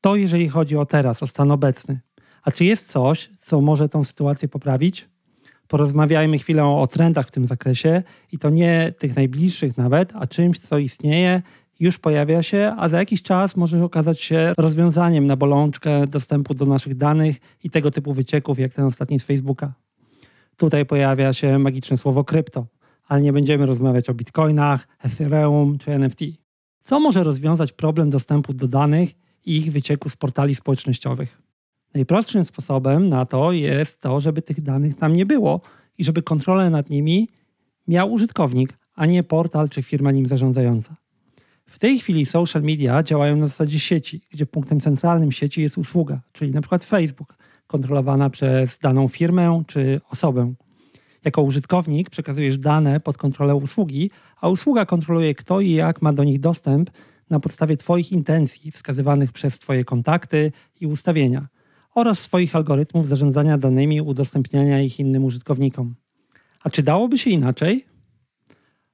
To 0.00 0.16
jeżeli 0.16 0.48
chodzi 0.48 0.76
o 0.76 0.86
teraz, 0.86 1.22
o 1.22 1.26
stan 1.26 1.50
obecny. 1.50 2.00
A 2.42 2.50
czy 2.50 2.64
jest 2.64 2.88
coś, 2.88 3.30
co 3.38 3.60
może 3.60 3.88
tą 3.88 4.04
sytuację 4.04 4.48
poprawić? 4.48 5.08
Porozmawiajmy 5.70 6.38
chwilę 6.38 6.64
o 6.64 6.86
trendach 6.86 7.28
w 7.28 7.30
tym 7.30 7.46
zakresie 7.46 8.02
i 8.32 8.38
to 8.38 8.50
nie 8.50 8.92
tych 8.98 9.16
najbliższych 9.16 9.76
nawet, 9.76 10.12
a 10.14 10.26
czymś, 10.26 10.58
co 10.58 10.78
istnieje, 10.78 11.42
już 11.80 11.98
pojawia 11.98 12.42
się, 12.42 12.74
a 12.78 12.88
za 12.88 12.98
jakiś 12.98 13.22
czas 13.22 13.56
może 13.56 13.84
okazać 13.84 14.20
się 14.20 14.52
rozwiązaniem 14.58 15.26
na 15.26 15.36
bolączkę 15.36 16.06
dostępu 16.06 16.54
do 16.54 16.66
naszych 16.66 16.96
danych 16.96 17.36
i 17.64 17.70
tego 17.70 17.90
typu 17.90 18.12
wycieków, 18.12 18.58
jak 18.58 18.72
ten 18.72 18.84
ostatni 18.84 19.20
z 19.20 19.24
Facebooka. 19.24 19.72
Tutaj 20.56 20.86
pojawia 20.86 21.32
się 21.32 21.58
magiczne 21.58 21.96
słowo 21.96 22.24
krypto, 22.24 22.66
ale 23.08 23.20
nie 23.20 23.32
będziemy 23.32 23.66
rozmawiać 23.66 24.10
o 24.10 24.14
bitcoinach, 24.14 24.88
Ethereum 25.02 25.78
czy 25.78 25.92
NFT. 25.92 26.20
Co 26.84 27.00
może 27.00 27.24
rozwiązać 27.24 27.72
problem 27.72 28.10
dostępu 28.10 28.52
do 28.52 28.68
danych 28.68 29.10
i 29.46 29.56
ich 29.56 29.72
wycieku 29.72 30.08
z 30.08 30.16
portali 30.16 30.54
społecznościowych? 30.54 31.39
Najprostszym 31.94 32.44
sposobem 32.44 33.08
na 33.08 33.26
to 33.26 33.52
jest 33.52 34.00
to, 34.00 34.20
żeby 34.20 34.42
tych 34.42 34.60
danych 34.60 34.94
tam 34.94 35.16
nie 35.16 35.26
było 35.26 35.60
i 35.98 36.04
żeby 36.04 36.22
kontrolę 36.22 36.70
nad 36.70 36.90
nimi 36.90 37.28
miał 37.88 38.12
użytkownik, 38.12 38.78
a 38.94 39.06
nie 39.06 39.22
portal 39.22 39.68
czy 39.68 39.82
firma 39.82 40.10
nim 40.10 40.26
zarządzająca. 40.26 40.96
W 41.66 41.78
tej 41.78 41.98
chwili 41.98 42.26
social 42.26 42.62
media 42.62 43.02
działają 43.02 43.36
na 43.36 43.46
zasadzie 43.46 43.80
sieci, 43.80 44.20
gdzie 44.30 44.46
punktem 44.46 44.80
centralnym 44.80 45.32
sieci 45.32 45.62
jest 45.62 45.78
usługa, 45.78 46.20
czyli 46.32 46.60
przykład 46.60 46.84
Facebook, 46.84 47.36
kontrolowana 47.66 48.30
przez 48.30 48.78
daną 48.78 49.08
firmę 49.08 49.62
czy 49.66 50.00
osobę. 50.10 50.54
Jako 51.24 51.42
użytkownik 51.42 52.10
przekazujesz 52.10 52.58
dane 52.58 53.00
pod 53.00 53.18
kontrolę 53.18 53.54
usługi, 53.54 54.10
a 54.40 54.48
usługa 54.48 54.86
kontroluje 54.86 55.34
kto 55.34 55.60
i 55.60 55.72
jak 55.72 56.02
ma 56.02 56.12
do 56.12 56.24
nich 56.24 56.40
dostęp 56.40 56.90
na 57.30 57.40
podstawie 57.40 57.76
Twoich 57.76 58.12
intencji 58.12 58.70
wskazywanych 58.70 59.32
przez 59.32 59.58
Twoje 59.58 59.84
kontakty 59.84 60.52
i 60.80 60.86
ustawienia 60.86 61.48
oraz 61.94 62.18
swoich 62.18 62.56
algorytmów 62.56 63.08
zarządzania 63.08 63.58
danymi 63.58 64.00
udostępniania 64.00 64.80
ich 64.80 65.00
innym 65.00 65.24
użytkownikom. 65.24 65.94
A 66.62 66.70
czy 66.70 66.82
dałoby 66.82 67.18
się 67.18 67.30
inaczej? 67.30 67.86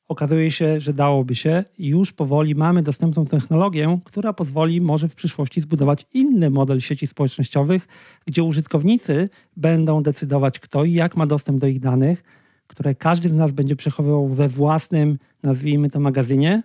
Okazuje 0.08 0.50
się, 0.50 0.80
że 0.80 0.92
dałoby 0.92 1.34
się 1.34 1.64
i 1.78 1.86
już 1.86 2.12
powoli 2.12 2.54
mamy 2.54 2.82
dostępną 2.82 3.26
technologię, 3.26 3.98
która 4.04 4.32
pozwoli 4.32 4.80
może 4.80 5.08
w 5.08 5.14
przyszłości 5.14 5.60
zbudować 5.60 6.06
inny 6.14 6.50
model 6.50 6.80
sieci 6.80 7.06
społecznościowych, 7.06 7.88
gdzie 8.26 8.42
użytkownicy 8.42 9.28
będą 9.56 10.02
decydować, 10.02 10.58
kto 10.58 10.84
i 10.84 10.92
jak 10.92 11.16
ma 11.16 11.26
dostęp 11.26 11.60
do 11.60 11.66
ich 11.66 11.80
danych, 11.80 12.22
które 12.66 12.94
każdy 12.94 13.28
z 13.28 13.34
nas 13.34 13.52
będzie 13.52 13.76
przechowywał 13.76 14.28
we 14.28 14.48
własnym, 14.48 15.18
nazwijmy 15.42 15.90
to, 15.90 16.00
magazynie. 16.00 16.62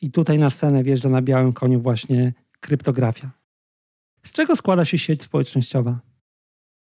I 0.00 0.10
tutaj 0.10 0.38
na 0.38 0.50
scenę 0.50 0.82
wjeżdża 0.82 1.08
na 1.08 1.22
białym 1.22 1.52
koniu 1.52 1.80
właśnie 1.80 2.32
kryptografia. 2.60 3.41
Z 4.26 4.32
czego 4.32 4.56
składa 4.56 4.84
się 4.84 4.98
sieć 4.98 5.22
społecznościowa? 5.22 6.00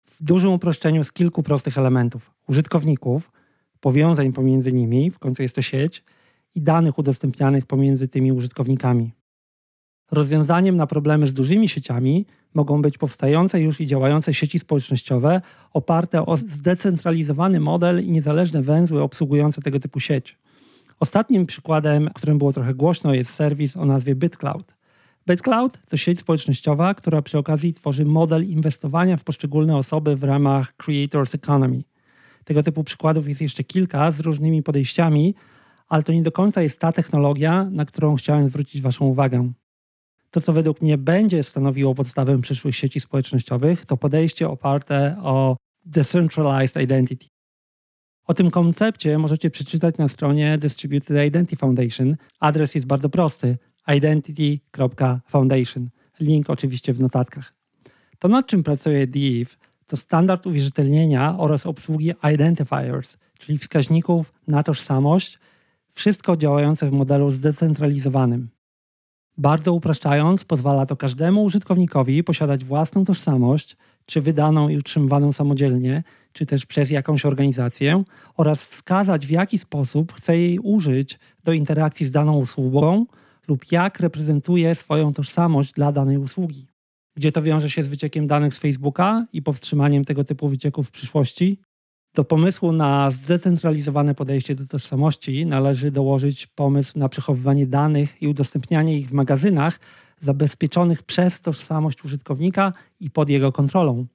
W 0.06 0.24
dużym 0.24 0.52
uproszczeniu 0.52 1.04
z 1.04 1.12
kilku 1.12 1.44
prostych 1.44 1.78
elementów: 1.78 2.32
użytkowników, 2.48 3.32
powiązań 3.80 4.34
pomiędzy 4.34 4.74
nimi, 4.74 5.12
w 5.12 5.20
końcu 5.20 5.42
jest 5.42 5.56
to 5.56 5.62
sieć, 5.62 6.04
i 6.56 6.62
danych 6.62 6.98
udostępnianych 6.98 7.66
pomiędzy 7.66 8.08
tymi 8.08 8.32
użytkownikami. 8.32 9.12
Rozwiązaniem 10.12 10.78
na 10.78 10.88
problemy 10.88 11.28
z 11.28 11.34
dużymi 11.34 11.70
sieciami 11.70 12.26
mogą 12.54 12.82
być 12.82 12.98
powstające 12.98 13.62
już 13.62 13.82
i 13.82 13.88
działające 13.88 14.34
sieci 14.34 14.60
społecznościowe 14.60 15.42
oparte 15.74 16.26
o 16.26 16.38
zdecentralizowany 16.38 17.60
model 17.60 18.06
i 18.06 18.12
niezależne 18.12 18.62
węzły 18.62 19.02
obsługujące 19.02 19.62
tego 19.62 19.80
typu 19.80 20.00
sieć. 20.00 20.38
Ostatnim 21.00 21.46
przykładem, 21.46 22.08
o 22.08 22.14
którym 22.14 22.38
było 22.38 22.54
trochę 22.54 22.74
głośno, 22.74 23.14
jest 23.14 23.32
serwis 23.34 23.78
o 23.78 23.86
nazwie 23.86 24.16
BitCloud. 24.16 24.79
BitCloud 25.30 25.80
to 25.90 25.98
sieć 25.98 26.20
społecznościowa, 26.20 26.94
która 26.94 27.22
przy 27.22 27.38
okazji 27.38 27.74
tworzy 27.74 28.06
model 28.06 28.50
inwestowania 28.50 29.18
w 29.18 29.24
poszczególne 29.24 29.78
osoby 29.78 30.16
w 30.16 30.24
ramach 30.24 30.76
Creators 30.76 31.36
Economy. 31.36 31.84
Tego 32.44 32.64
typu 32.64 32.84
przykładów 32.84 33.28
jest 33.28 33.42
jeszcze 33.42 33.64
kilka 33.64 34.12
z 34.12 34.20
różnymi 34.20 34.64
podejściami, 34.64 35.36
ale 35.88 36.04
to 36.04 36.14
nie 36.14 36.24
do 36.24 36.32
końca 36.32 36.62
jest 36.62 36.80
ta 36.80 36.92
technologia, 36.92 37.68
na 37.72 37.86
którą 37.86 38.16
chciałem 38.16 38.48
zwrócić 38.48 38.82
Waszą 38.82 39.06
uwagę. 39.06 39.52
To, 40.32 40.42
co 40.42 40.54
według 40.54 40.82
mnie 40.82 40.98
będzie 40.98 41.44
stanowiło 41.44 41.96
podstawę 41.96 42.42
przyszłych 42.42 42.76
sieci 42.76 43.00
społecznościowych, 43.00 43.86
to 43.86 43.98
podejście 43.98 44.50
oparte 44.50 45.18
o 45.24 45.58
Decentralized 45.86 46.84
Identity. 46.84 47.26
O 48.26 48.34
tym 48.34 48.52
koncepcie 48.52 49.18
możecie 49.18 49.50
przeczytać 49.50 49.98
na 49.98 50.08
stronie 50.08 50.58
Distributed 50.58 51.28
Identity 51.28 51.56
Foundation. 51.56 52.16
Adres 52.40 52.76
jest 52.76 52.88
bardzo 52.88 53.10
prosty: 53.10 53.58
identity.foundation. 53.98 55.90
Link 56.20 56.50
oczywiście 56.50 56.94
w 56.94 57.02
notatkach. 57.02 57.54
To 58.20 58.28
nad 58.28 58.48
czym 58.48 58.64
pracuje 58.64 59.08
DIV 59.08 59.56
to 59.88 59.98
standard 59.98 60.48
uwierzytelnienia 60.48 61.36
oraz 61.38 61.66
obsługi 61.66 62.12
identifiers, 62.34 63.18
czyli 63.40 63.58
wskaźników 63.58 64.34
na 64.48 64.64
tożsamość, 64.64 65.40
wszystko 65.90 66.38
działające 66.38 66.90
w 66.90 66.92
modelu 66.92 67.32
zdecentralizowanym. 67.32 68.50
Bardzo 69.38 69.74
upraszczając, 69.74 70.46
pozwala 70.46 70.86
to 70.86 70.96
każdemu 70.96 71.44
użytkownikowi 71.44 72.24
posiadać 72.24 72.64
własną 72.64 73.06
tożsamość, 73.06 73.78
czy 74.06 74.22
wydaną 74.22 74.70
i 74.70 74.78
utrzymywaną 74.78 75.34
samodzielnie, 75.34 76.04
czy 76.34 76.46
też 76.46 76.66
przez 76.66 76.90
jakąś 76.90 77.26
organizację, 77.26 78.04
oraz 78.38 78.64
wskazać, 78.64 79.26
w 79.26 79.30
jaki 79.30 79.58
sposób 79.58 80.14
chce 80.14 80.38
jej 80.38 80.60
użyć 80.60 81.20
do 81.44 81.54
interakcji 81.54 82.06
z 82.06 82.12
daną 82.12 82.38
usługą 82.38 83.06
lub 83.50 83.72
jak 83.72 84.00
reprezentuje 84.00 84.76
swoją 84.76 85.14
tożsamość 85.14 85.74
dla 85.74 85.92
danej 85.92 86.18
usługi 86.18 86.70
gdzie 87.20 87.32
to 87.32 87.42
wiąże 87.42 87.70
się 87.70 87.84
z 87.84 87.88
wyciekiem 87.88 88.28
danych 88.28 88.54
z 88.54 88.60
Facebooka 88.60 89.26
i 89.34 89.42
powstrzymaniem 89.42 90.06
tego 90.06 90.24
typu 90.24 90.48
wycieków 90.48 90.88
w 90.88 90.92
przyszłości. 90.92 91.60
Do 92.14 92.24
pomysłu 92.24 92.72
na 92.72 93.12
zdecentralizowane 93.12 94.16
podejście 94.16 94.56
do 94.56 94.66
tożsamości 94.66 95.46
należy 95.46 95.92
dołożyć 95.92 96.48
pomysł 96.48 97.00
na 97.00 97.10
przechowywanie 97.10 97.68
danych 97.68 98.22
i 98.22 98.28
udostępnianie 98.28 98.98
ich 98.98 99.10
w 99.10 99.14
magazynach 99.14 99.80
zabezpieczonych 100.20 101.04
przez 101.04 101.42
tożsamość 101.42 102.06
użytkownika 102.06 102.74
i 103.00 103.10
pod 103.12 103.30
jego 103.30 103.52
kontrolą. 103.52 104.06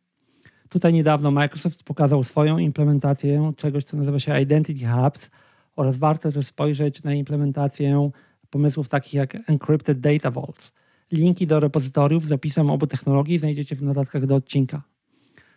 Tutaj 0.69 0.93
niedawno 0.93 1.31
Microsoft 1.31 1.83
pokazał 1.83 2.25
swoją 2.25 2.59
implementację 2.59 3.53
czegoś, 3.57 3.85
co 3.85 3.97
nazywa 3.97 4.19
się 4.19 4.41
Identity 4.41 4.87
Hubs 4.87 5.31
oraz 5.77 5.97
warto 5.97 6.33
też 6.33 6.47
spojrzeć 6.47 7.03
na 7.03 7.15
implementację 7.15 8.11
pomysłów 8.55 8.89
takich 8.89 9.15
jak 9.15 9.37
Encrypted 9.49 10.01
Data 10.01 10.31
Vaults– 10.31 10.73
Linki 11.13 11.47
do 11.47 11.61
repozytoriów 11.61 12.27
z 12.27 12.33
opisem 12.33 12.71
obu 12.71 12.87
technologii 12.87 13.39
znajdziecie 13.39 13.77
w 13.77 13.83
notatkach 13.83 14.27
do 14.27 14.35
odcinka. 14.35 14.83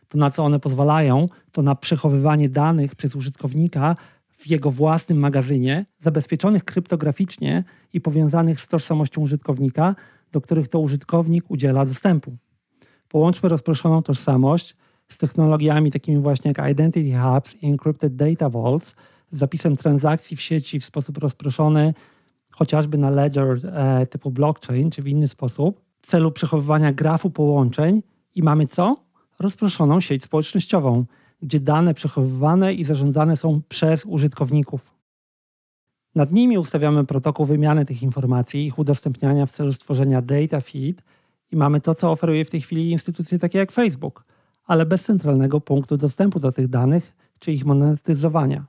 To 0.07 0.17
na 0.17 0.31
co 0.31 0.43
one 0.43 0.59
pozwalają, 0.59 1.29
to 1.51 1.61
na 1.61 1.75
przechowywanie 1.75 2.49
danych 2.49 2.95
przez 2.95 3.15
użytkownika 3.15 3.95
w 4.37 4.47
jego 4.47 4.71
własnym 4.71 5.19
magazynie, 5.19 5.85
zabezpieczonych 5.99 6.63
kryptograficznie 6.63 7.63
i 7.93 8.01
powiązanych 8.01 8.61
z 8.61 8.67
tożsamością 8.67 9.21
użytkownika, 9.21 9.95
do 10.31 10.41
których 10.41 10.67
to 10.67 10.79
użytkownik 10.79 11.51
udziela 11.51 11.85
dostępu. 11.85 12.37
Połączmy 13.09 13.49
rozproszoną 13.49 14.03
tożsamość 14.03 14.75
z 15.09 15.17
technologiami 15.17 15.91
takimi 15.91 16.21
właśnie 16.21 16.53
jak 16.57 16.71
Identity 16.71 17.17
Hubs 17.17 17.55
i 17.61 17.67
Encrypted 17.67 18.15
Data 18.15 18.49
Vaults 18.49 18.95
z 19.31 19.37
zapisem 19.37 19.77
transakcji 19.77 20.37
w 20.37 20.41
sieci 20.41 20.79
w 20.79 20.85
sposób 20.85 21.17
rozproszony 21.17 21.93
chociażby 22.57 22.97
na 22.97 23.09
ledger 23.09 23.59
e, 23.65 24.07
typu 24.07 24.31
blockchain 24.31 24.91
czy 24.91 25.01
w 25.01 25.07
inny 25.07 25.27
sposób 25.27 25.81
w 26.01 26.07
celu 26.07 26.31
przechowywania 26.31 26.93
grafu 26.93 27.29
połączeń 27.29 28.03
i 28.35 28.43
mamy 28.43 28.67
co? 28.67 28.95
Rozproszoną 29.39 29.99
sieć 29.99 30.23
społecznościową, 30.23 31.05
gdzie 31.41 31.59
dane 31.59 31.93
przechowywane 31.93 32.73
i 32.73 32.83
zarządzane 32.83 33.37
są 33.37 33.61
przez 33.69 34.05
użytkowników. 34.05 34.93
Nad 36.15 36.31
nimi 36.31 36.57
ustawiamy 36.57 37.05
protokół 37.05 37.45
wymiany 37.45 37.85
tych 37.85 38.03
informacji, 38.03 38.65
ich 38.65 38.79
udostępniania 38.79 39.45
w 39.45 39.51
celu 39.51 39.73
stworzenia 39.73 40.21
data 40.21 40.61
feed 40.61 41.03
i 41.51 41.55
mamy 41.55 41.81
to, 41.81 41.95
co 41.95 42.11
oferuje 42.11 42.45
w 42.45 42.49
tej 42.49 42.61
chwili 42.61 42.91
instytucje 42.91 43.39
takie 43.39 43.57
jak 43.57 43.71
Facebook, 43.71 44.23
ale 44.65 44.85
bez 44.85 45.03
centralnego 45.03 45.61
punktu 45.61 45.97
dostępu 45.97 46.39
do 46.39 46.51
tych 46.51 46.67
danych 46.67 47.15
czy 47.39 47.51
ich 47.51 47.65
monetyzowania. 47.65 48.65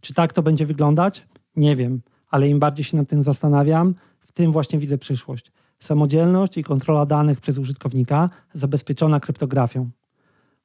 Czy 0.00 0.14
tak 0.14 0.32
to 0.32 0.42
będzie 0.42 0.66
wyglądać? 0.66 1.26
Nie 1.56 1.76
wiem 1.76 2.00
ale 2.30 2.48
im 2.48 2.58
bardziej 2.58 2.84
się 2.84 2.96
nad 2.96 3.08
tym 3.08 3.22
zastanawiam, 3.22 3.94
w 4.20 4.32
tym 4.32 4.52
właśnie 4.52 4.78
widzę 4.78 4.98
przyszłość. 4.98 5.52
Samodzielność 5.78 6.58
i 6.58 6.64
kontrola 6.64 7.06
danych 7.06 7.40
przez 7.40 7.58
użytkownika 7.58 8.30
zabezpieczona 8.54 9.20
kryptografią. 9.20 9.90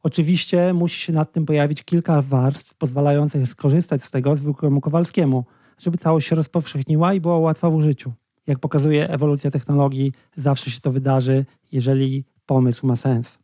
Oczywiście 0.04 0.74
musi 0.74 1.02
się 1.02 1.14
nad 1.14 1.32
tym 1.32 1.46
pojawić 1.46 1.84
kilka 1.84 2.22
warstw 2.22 2.74
pozwalających 2.74 3.48
skorzystać 3.48 4.04
z 4.04 4.12
tego 4.12 4.36
zwykłemu 4.36 4.82
Kowalskiemu, 4.82 5.46
żeby 5.78 5.98
całość 5.98 6.28
się 6.28 6.36
rozpowszechniła 6.36 7.14
i 7.14 7.22
była 7.22 7.38
łatwa 7.38 7.70
w 7.70 7.76
użyciu. 7.76 8.14
Jak 8.48 8.60
pokazuje 8.60 9.10
ewolucja 9.10 9.52
technologii, 9.52 10.12
zawsze 10.36 10.72
się 10.72 10.80
to 10.80 10.92
wydarzy, 10.92 11.46
jeżeli 11.72 12.26
pomysł 12.46 12.88
ma 12.88 12.96
sens. 12.96 13.40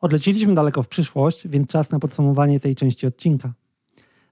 Odleciliśmy 0.00 0.54
daleko 0.54 0.82
w 0.82 0.88
przyszłość, 0.88 1.48
więc 1.48 1.68
czas 1.68 1.90
na 1.90 1.98
podsumowanie 1.98 2.60
tej 2.60 2.74
części 2.74 3.06
odcinka. 3.06 3.52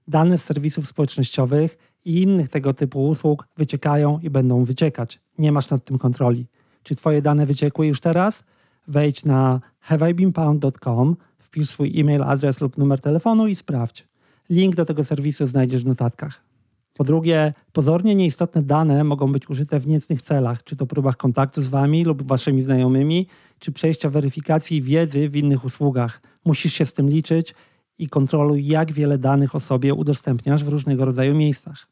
Dane 0.07 0.37
z 0.37 0.43
serwisów 0.43 0.87
społecznościowych 0.87 1.77
i 2.05 2.21
innych 2.21 2.49
tego 2.49 2.73
typu 2.73 3.07
usług 3.07 3.47
wyciekają 3.57 4.19
i 4.19 4.29
będą 4.29 4.63
wyciekać. 4.63 5.19
Nie 5.37 5.51
masz 5.51 5.69
nad 5.69 5.85
tym 5.85 5.97
kontroli. 5.97 6.47
Czy 6.83 6.95
Twoje 6.95 7.21
dane 7.21 7.45
wyciekły 7.45 7.87
już 7.87 7.99
teraz? 7.99 8.43
Wejdź 8.87 9.25
na 9.25 9.61
haveibeenpound.com, 9.79 11.15
wpisz 11.39 11.69
swój 11.69 11.99
e-mail, 11.99 12.23
adres 12.23 12.61
lub 12.61 12.77
numer 12.77 13.01
telefonu 13.01 13.47
i 13.47 13.55
sprawdź. 13.55 14.07
Link 14.49 14.75
do 14.75 14.85
tego 14.85 15.03
serwisu 15.03 15.47
znajdziesz 15.47 15.83
w 15.83 15.87
notatkach. 15.87 16.41
Po 16.93 17.03
drugie, 17.03 17.53
pozornie 17.73 18.15
nieistotne 18.15 18.63
dane 18.63 19.03
mogą 19.03 19.31
być 19.31 19.49
użyte 19.49 19.79
w 19.79 19.87
niecnych 19.87 20.21
celach, 20.21 20.63
czy 20.63 20.75
to 20.75 20.85
próbach 20.85 21.17
kontaktu 21.17 21.61
z 21.61 21.67
Wami 21.67 22.03
lub 22.03 22.27
Waszymi 22.27 22.61
znajomymi, 22.61 23.27
czy 23.59 23.71
przejścia 23.71 24.09
weryfikacji 24.09 24.81
wiedzy 24.81 25.29
w 25.29 25.35
innych 25.35 25.65
usługach. 25.65 26.21
Musisz 26.45 26.73
się 26.73 26.85
z 26.85 26.93
tym 26.93 27.09
liczyć 27.09 27.55
i 28.01 28.09
kontroluj, 28.09 28.65
jak 28.65 28.91
wiele 28.91 29.17
danych 29.17 29.55
o 29.55 29.59
sobie 29.59 29.93
udostępniasz 29.93 30.63
w 30.63 30.67
różnego 30.67 31.05
rodzaju 31.05 31.35
miejscach. 31.35 31.87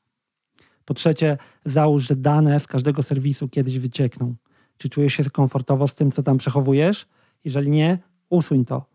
Po 0.85 0.93
trzecie, 0.93 1.37
załóż, 1.65 2.07
że 2.07 2.15
dane 2.15 2.59
z 2.59 2.67
każdego 2.67 3.03
serwisu 3.03 3.49
kiedyś 3.49 3.79
wyciekną. 3.79 4.35
Czy 4.77 4.89
czujesz 4.89 5.13
się 5.13 5.29
komfortowo 5.29 5.87
z 5.87 5.95
tym, 5.95 6.11
co 6.11 6.23
tam 6.23 6.37
przechowujesz? 6.37 7.07
Jeżeli 7.45 7.69
nie, 7.69 7.97
usuń 8.29 8.65
to. 8.65 8.85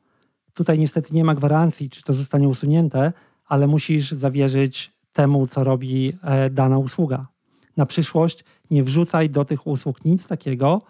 Tutaj 0.55 0.79
niestety 0.79 1.15
nie 1.15 1.25
ma 1.25 1.35
gwarancji, 1.35 1.91
czy 1.91 2.03
to 2.03 2.13
zostanie 2.13 2.49
usunięte, 2.49 3.13
ale 3.47 3.67
musisz 3.67 4.11
zawierzyć 4.11 4.93
temu, 5.13 5.47
co 5.47 5.65
robi 5.65 6.13
e, 6.23 6.51
dana 6.51 6.79
usługa. 6.79 7.27
Na 7.77 7.87
przyszłość 7.87 8.45
nie 8.71 8.85
wrzucaj 8.85 9.31
do 9.31 9.45
tych 9.45 9.67
usług 9.67 10.05
nic 10.05 10.27
takiego, 10.27 10.83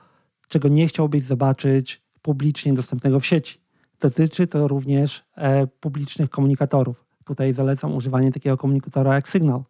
czego 0.49 0.69
nie 0.69 0.87
chciałbyś 0.87 1.23
zobaczyć 1.23 2.02
publicznie 2.23 2.75
dostępnego 2.75 3.21
w 3.21 3.26
sieci. 3.26 3.63
Dotyczy 4.04 4.46
to 4.46 4.68
również 4.68 5.25
e, 5.37 5.66
publicznych 5.66 6.30
komunikatorów. 6.30 7.04
Tutaj 7.25 7.52
zalecam 7.52 7.94
używanie 7.94 8.32
takiego 8.32 8.56
komunikatora 8.56 9.14
jak 9.14 9.28
Signal. 9.28 9.62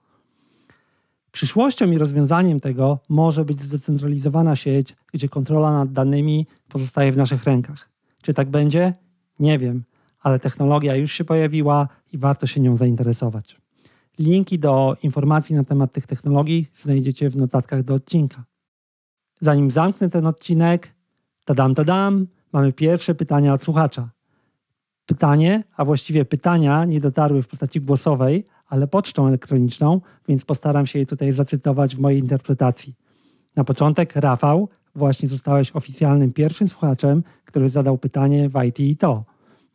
Przyszłością 1.32 1.90
i 1.90 1.98
rozwiązaniem 1.98 2.60
tego 2.60 2.98
może 3.08 3.44
być 3.44 3.62
zdecentralizowana 3.62 4.56
sieć, 4.56 4.96
gdzie 5.12 5.28
kontrola 5.28 5.72
nad 5.72 5.92
danymi 5.92 6.46
pozostaje 6.68 7.12
w 7.12 7.16
naszych 7.16 7.44
rękach. 7.44 7.88
Czy 8.22 8.34
tak 8.34 8.50
będzie? 8.50 8.92
Nie 9.38 9.58
wiem, 9.58 9.84
ale 10.20 10.38
technologia 10.38 10.96
już 10.96 11.12
się 11.12 11.24
pojawiła 11.24 11.88
i 12.12 12.18
warto 12.18 12.46
się 12.46 12.60
nią 12.60 12.76
zainteresować. 12.76 13.60
Linki 14.18 14.58
do 14.58 14.96
informacji 15.02 15.56
na 15.56 15.64
temat 15.64 15.92
tych 15.92 16.06
technologii 16.06 16.70
znajdziecie 16.74 17.30
w 17.30 17.36
notatkach 17.36 17.82
do 17.82 17.94
odcinka. 17.94 18.44
Zanim 19.40 19.70
zamknę 19.70 20.10
ten 20.10 20.26
odcinek, 20.26 20.94
tadam, 21.44 21.74
tadam, 21.74 22.26
mamy 22.52 22.72
pierwsze 22.72 23.14
pytania 23.14 23.54
od 23.54 23.62
słuchacza. 23.62 24.13
Pytanie, 25.06 25.64
a 25.76 25.84
właściwie 25.84 26.24
pytania 26.24 26.84
nie 26.84 27.00
dotarły 27.00 27.42
w 27.42 27.48
postaci 27.48 27.80
głosowej, 27.80 28.44
ale 28.66 28.86
pocztą 28.86 29.26
elektroniczną, 29.26 30.00
więc 30.28 30.44
postaram 30.44 30.86
się 30.86 30.98
je 30.98 31.06
tutaj 31.06 31.32
zacytować 31.32 31.96
w 31.96 32.00
mojej 32.00 32.20
interpretacji. 32.20 32.94
Na 33.56 33.64
początek, 33.64 34.16
Rafał, 34.16 34.68
właśnie 34.94 35.28
zostałeś 35.28 35.70
oficjalnym 35.72 36.32
pierwszym 36.32 36.68
słuchaczem, 36.68 37.22
który 37.44 37.68
zadał 37.68 37.98
pytanie 37.98 38.48
w 38.48 38.64
IT 38.64 38.80
i 38.80 38.96
to. 38.96 39.24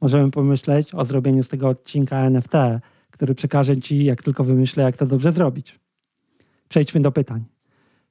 Możemy 0.02 0.32
pomyśleć 0.32 0.96
o 0.96 1.06
zrobieniu 1.06 1.44
z 1.44 1.48
tego 1.48 1.70
odcinka 1.70 2.18
NFT, 2.18 2.54
który 3.12 3.36
przekażę 3.36 3.78
Ci, 3.78 4.04
jak 4.04 4.24
tylko 4.24 4.44
wymyślę, 4.44 4.84
jak 4.84 4.98
to 4.98 5.06
dobrze 5.06 5.32
zrobić. 5.32 5.80
Przejdźmy 6.70 7.02
do 7.02 7.12
pytań. 7.12 7.46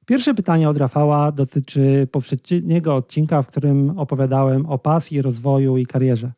Pierwsze 0.05 0.33
pytanie 0.33 0.69
od 0.69 0.77
Rafała 0.77 1.31
dotyczy 1.31 2.07
poprzedniego 2.11 2.95
odcinka, 2.95 3.41
w 3.41 3.47
którym 3.47 3.99
opowiadałem 3.99 4.65
o 4.65 4.77
pasji, 4.77 5.21
rozwoju 5.21 5.77
i 5.77 5.85
karierze. 5.85 6.31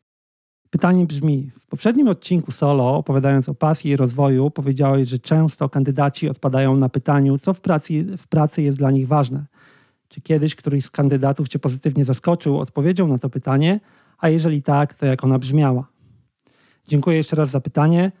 Pytanie 0.72 1.06
brzmi: 1.06 1.50
W 1.60 1.66
poprzednim 1.66 2.08
odcinku 2.08 2.50
solo, 2.50 2.96
opowiadając 2.96 3.48
o 3.48 3.54
pasji 3.54 3.90
i 3.90 3.96
rozwoju, 3.96 4.50
powiedziałeś, 4.50 5.08
że 5.08 5.18
często 5.18 5.68
kandydaci 5.68 6.28
odpadają 6.28 6.76
na 6.76 6.88
pytaniu, 6.88 7.38
co 7.38 7.54
w 7.54 7.60
pracy, 7.60 8.16
w 8.16 8.28
pracy 8.28 8.62
jest 8.62 8.78
dla 8.78 8.90
nich 8.90 9.08
ważne. 9.08 9.44
Czy 10.08 10.20
kiedyś 10.20 10.54
któryś 10.54 10.84
z 10.84 10.90
kandydatów 10.90 11.48
Cię 11.48 11.58
pozytywnie 11.58 12.04
zaskoczył 12.04 12.58
odpowiedzią 12.58 13.08
na 13.08 13.18
to 13.18 13.30
pytanie, 13.30 13.80
a 14.18 14.28
jeżeli 14.28 14.62
tak, 14.62 14.94
to 14.94 15.06
jak 15.06 15.24
ona 15.24 15.38
brzmiała? 15.38 15.86
Dziękuję 16.88 17.16
jeszcze 17.16 17.36
raz 17.36 17.50
za 17.50 17.60
pytanie. 17.60 18.12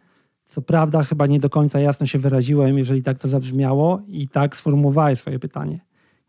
Co 0.46 0.62
prawda, 0.62 1.02
chyba 1.02 1.26
nie 1.26 1.40
do 1.40 1.50
końca 1.50 1.80
jasno 1.80 2.06
się 2.06 2.18
wyraziłem, 2.18 2.78
jeżeli 2.78 3.02
tak 3.02 3.18
to 3.18 3.28
zabrzmiało, 3.28 4.02
i 4.08 4.28
tak 4.28 4.56
sformułowałem 4.56 5.16
swoje 5.16 5.38
pytanie. 5.38 5.80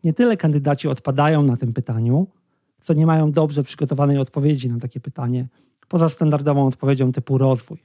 Nie 0.04 0.12
tyle 0.12 0.36
kandydaci 0.36 0.88
odpadają 0.88 1.42
na 1.42 1.56
tym 1.56 1.72
pytaniu, 1.72 2.26
co 2.82 2.94
nie 2.94 3.06
mają 3.06 3.32
dobrze 3.32 3.62
przygotowanej 3.62 4.18
odpowiedzi 4.18 4.68
na 4.68 4.78
takie 4.78 5.00
pytanie, 5.00 5.48
poza 5.88 6.08
standardową 6.08 6.66
odpowiedzią 6.66 7.12
typu 7.12 7.38
rozwój. 7.38 7.78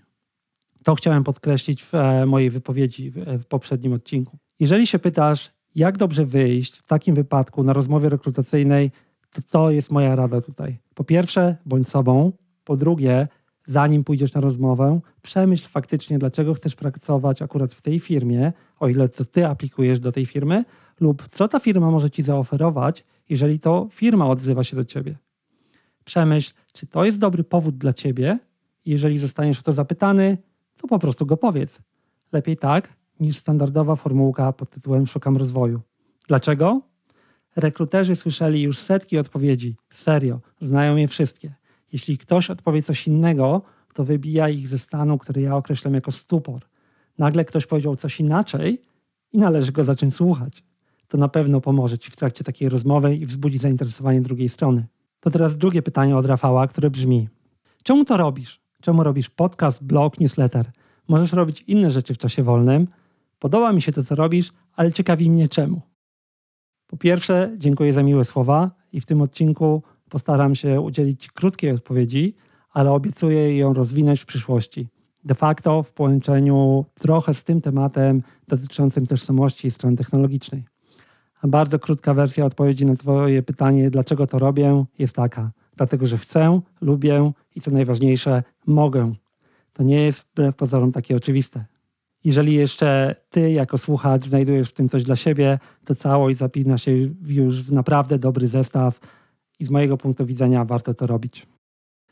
To 0.83 0.95
chciałem 0.95 1.23
podkreślić 1.23 1.83
w 1.83 1.95
e, 1.95 2.25
mojej 2.25 2.49
wypowiedzi 2.49 3.11
w 3.15 3.45
poprzednim 3.45 3.93
odcinku. 3.93 4.37
Jeżeli 4.59 4.87
się 4.87 4.99
pytasz, 4.99 5.51
jak 5.75 5.97
dobrze 5.97 6.25
wyjść 6.25 6.75
w 6.75 6.83
takim 6.83 7.15
wypadku 7.15 7.63
na 7.63 7.73
rozmowie 7.73 8.09
rekrutacyjnej, 8.09 8.91
to 9.33 9.41
to 9.49 9.71
jest 9.71 9.91
moja 9.91 10.15
rada 10.15 10.41
tutaj. 10.41 10.77
Po 10.95 11.03
pierwsze, 11.03 11.57
bądź 11.65 11.89
sobą. 11.89 12.31
Po 12.63 12.77
drugie, 12.77 13.27
zanim 13.65 14.03
pójdziesz 14.03 14.33
na 14.33 14.41
rozmowę, 14.41 14.99
przemyśl 15.21 15.67
faktycznie, 15.69 16.19
dlaczego 16.19 16.53
chcesz 16.53 16.75
pracować 16.75 17.41
akurat 17.41 17.73
w 17.73 17.81
tej 17.81 17.99
firmie, 17.99 18.53
o 18.79 18.87
ile 18.87 19.09
to 19.09 19.25
ty 19.25 19.47
aplikujesz 19.47 19.99
do 19.99 20.11
tej 20.11 20.25
firmy, 20.25 20.65
lub 20.99 21.27
co 21.31 21.47
ta 21.47 21.59
firma 21.59 21.91
może 21.91 22.09
ci 22.09 22.23
zaoferować, 22.23 23.03
jeżeli 23.29 23.59
to 23.59 23.87
firma 23.91 24.27
odzywa 24.27 24.63
się 24.63 24.75
do 24.75 24.83
ciebie. 24.83 25.15
Przemyśl, 26.09 26.53
czy 26.73 26.87
to 26.87 27.05
jest 27.05 27.19
dobry 27.19 27.43
powód 27.43 27.77
dla 27.77 27.93
ciebie. 27.93 28.39
Jeżeli 28.85 29.17
zostaniesz 29.17 29.59
o 29.59 29.61
to 29.61 29.73
zapytany, 29.73 30.37
to 30.77 30.87
po 30.87 30.99
prostu 30.99 31.25
go 31.25 31.37
powiedz. 31.37 31.79
Lepiej 32.31 32.57
tak, 32.57 32.93
niż 33.19 33.37
standardowa 33.37 33.95
formułka 33.95 34.53
pod 34.53 34.69
tytułem 34.69 35.07
Szukam 35.07 35.37
rozwoju. 35.37 35.81
Dlaczego? 36.27 36.81
Rekruterzy 37.55 38.15
słyszeli 38.15 38.61
już 38.61 38.77
setki 38.77 39.17
odpowiedzi. 39.17 39.75
Serio, 39.89 40.39
znają 40.61 40.95
je 40.95 41.07
wszystkie. 41.07 41.53
Jeśli 41.91 42.17
ktoś 42.17 42.49
odpowie 42.49 42.81
coś 42.81 43.07
innego, 43.07 43.61
to 43.93 44.03
wybija 44.03 44.49
ich 44.49 44.67
ze 44.67 44.79
stanu, 44.79 45.17
który 45.17 45.41
ja 45.41 45.55
określam 45.55 45.93
jako 45.93 46.11
stupor. 46.11 46.61
Nagle 47.17 47.45
ktoś 47.45 47.65
powiedział 47.65 47.95
coś 47.95 48.19
inaczej 48.19 48.81
i 49.31 49.37
należy 49.37 49.71
go 49.71 49.83
zacząć 49.83 50.15
słuchać. 50.15 50.63
To 51.07 51.17
na 51.17 51.27
pewno 51.27 51.61
pomoże 51.61 51.99
Ci 51.99 52.11
w 52.11 52.15
trakcie 52.15 52.43
takiej 52.43 52.69
rozmowy 52.69 53.15
i 53.15 53.25
wzbudzi 53.25 53.57
zainteresowanie 53.57 54.21
drugiej 54.21 54.49
strony. 54.49 54.87
To 55.19 55.29
teraz 55.29 55.57
drugie 55.57 55.81
pytanie 55.81 56.17
od 56.17 56.25
Rafała, 56.25 56.67
które 56.67 56.89
brzmi: 56.89 57.29
Czemu 57.83 58.05
to 58.05 58.17
robisz? 58.17 58.61
Czemu 58.81 59.03
robisz 59.03 59.29
podcast, 59.29 59.83
blog, 59.83 60.19
newsletter? 60.19 60.71
Możesz 61.07 61.33
robić 61.33 61.63
inne 61.67 61.91
rzeczy 61.91 62.13
w 62.13 62.17
czasie 62.17 62.43
wolnym. 62.43 62.87
Podoba 63.39 63.73
mi 63.73 63.81
się 63.81 63.91
to, 63.91 64.03
co 64.03 64.15
robisz, 64.15 64.51
ale 64.75 64.91
ciekawi 64.91 65.29
mnie 65.29 65.47
czemu. 65.47 65.81
Po 66.87 66.97
pierwsze, 66.97 67.51
dziękuję 67.57 67.93
za 67.93 68.03
miłe 68.03 68.25
słowa 68.25 68.71
i 68.93 69.01
w 69.01 69.05
tym 69.05 69.21
odcinku 69.21 69.83
postaram 70.09 70.55
się 70.55 70.81
udzielić 70.81 71.31
krótkiej 71.31 71.71
odpowiedzi, 71.71 72.35
ale 72.71 72.91
obiecuję 72.91 73.57
ją 73.57 73.73
rozwinąć 73.73 74.21
w 74.21 74.25
przyszłości. 74.25 74.87
De 75.23 75.35
facto 75.35 75.83
w 75.83 75.91
połączeniu 75.91 76.85
trochę 76.99 77.33
z 77.33 77.43
tym 77.43 77.61
tematem 77.61 78.23
dotyczącym 78.47 79.07
tożsamości 79.07 79.67
i 79.67 79.71
strony 79.71 79.97
technologicznej. 79.97 80.65
Bardzo 81.43 81.79
krótka 81.79 82.13
wersja 82.13 82.45
odpowiedzi 82.45 82.85
na 82.85 82.95
Twoje 82.95 83.43
pytanie, 83.43 83.91
dlaczego 83.91 84.27
to 84.27 84.39
robię, 84.39 84.85
jest 84.99 85.15
taka. 85.15 85.51
Dlatego, 85.77 86.07
że 86.07 86.17
chcę, 86.17 86.61
lubię 86.81 87.31
i 87.55 87.61
co 87.61 87.71
najważniejsze, 87.71 88.43
mogę. 88.67 89.13
To 89.73 89.83
nie 89.83 90.01
jest 90.01 90.19
wbrew 90.19 90.55
pozorom 90.55 90.91
takie 90.91 91.15
oczywiste. 91.15 91.65
Jeżeli 92.23 92.53
jeszcze 92.53 93.15
Ty, 93.29 93.51
jako 93.51 93.77
słuchacz, 93.77 94.25
znajdujesz 94.25 94.69
w 94.69 94.73
tym 94.73 94.89
coś 94.89 95.03
dla 95.03 95.15
siebie, 95.15 95.59
to 95.85 95.95
całość 95.95 96.37
zapina 96.37 96.77
się 96.77 96.91
już 97.27 97.63
w 97.63 97.71
naprawdę 97.71 98.19
dobry 98.19 98.47
zestaw 98.47 98.99
i 99.59 99.65
z 99.65 99.69
mojego 99.69 99.97
punktu 99.97 100.25
widzenia 100.25 100.65
warto 100.65 100.93
to 100.93 101.07
robić. 101.07 101.47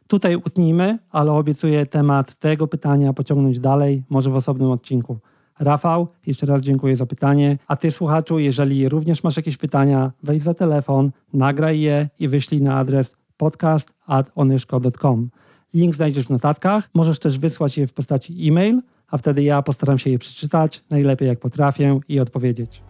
Tutaj 0.07 0.35
utnijmy, 0.35 0.99
ale 1.09 1.31
obiecuję 1.31 1.85
temat 1.85 2.35
tego 2.35 2.67
pytania 2.67 3.13
pociągnąć 3.13 3.59
dalej, 3.59 4.03
może 4.09 4.29
w 4.29 4.35
osobnym 4.35 4.71
odcinku. 4.71 5.17
Rafał, 5.59 6.07
jeszcze 6.25 6.45
raz 6.45 6.61
dziękuję 6.61 6.97
za 6.97 7.05
pytanie. 7.05 7.57
A 7.67 7.75
ty, 7.75 7.91
słuchaczu, 7.91 8.39
jeżeli 8.39 8.89
również 8.89 9.23
masz 9.23 9.37
jakieś 9.37 9.57
pytania, 9.57 10.11
wejdź 10.23 10.43
za 10.43 10.53
telefon, 10.53 11.11
nagraj 11.33 11.79
je 11.79 12.09
i 12.19 12.27
wyślij 12.27 12.61
na 12.61 12.77
adres 12.77 13.15
podcast.onyszko.com. 13.37 15.29
Link 15.73 15.95
znajdziesz 15.95 16.25
w 16.25 16.29
notatkach. 16.29 16.89
Możesz 16.93 17.19
też 17.19 17.39
wysłać 17.39 17.77
je 17.77 17.87
w 17.87 17.93
postaci 17.93 18.47
e-mail, 18.47 18.81
a 19.07 19.17
wtedy 19.17 19.43
ja 19.43 19.61
postaram 19.61 19.97
się 19.97 20.09
je 20.09 20.19
przeczytać, 20.19 20.83
najlepiej 20.89 21.27
jak 21.27 21.39
potrafię 21.39 21.99
i 22.09 22.19
odpowiedzieć. 22.19 22.81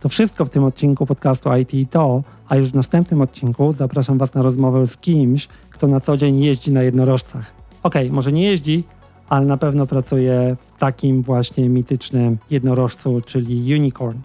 To 0.00 0.08
wszystko 0.08 0.44
w 0.44 0.50
tym 0.50 0.64
odcinku 0.64 1.06
podcastu 1.06 1.50
IT 1.56 1.90
to, 1.90 2.22
a 2.48 2.56
już 2.56 2.68
w 2.68 2.74
następnym 2.74 3.20
odcinku 3.20 3.72
zapraszam 3.72 4.18
Was 4.18 4.34
na 4.34 4.42
rozmowę 4.42 4.86
z 4.86 4.96
kimś, 4.96 5.48
kto 5.70 5.86
na 5.86 6.00
co 6.00 6.16
dzień 6.16 6.40
jeździ 6.40 6.72
na 6.72 6.82
jednorożcach. 6.82 7.52
Okej, 7.82 8.02
okay, 8.02 8.14
może 8.14 8.32
nie 8.32 8.42
jeździ, 8.42 8.84
ale 9.30 9.46
na 9.46 9.56
pewno 9.56 9.86
pracuje 9.86 10.56
w 10.66 10.78
takim 10.78 11.22
właśnie 11.22 11.68
mitycznym 11.68 12.38
jednorożcu, 12.50 13.20
czyli 13.20 13.74
Unicorn. 13.74 14.18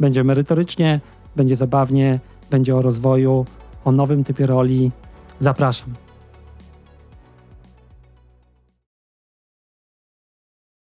Będzie 0.00 0.24
merytorycznie, 0.24 1.00
będzie 1.36 1.56
zabawnie, 1.56 2.20
będzie 2.50 2.76
o 2.76 2.82
rozwoju, 2.82 3.46
o 3.84 3.92
nowym 3.92 4.24
typie 4.24 4.46
roli. 4.46 4.90
Zapraszam. 5.40 6.01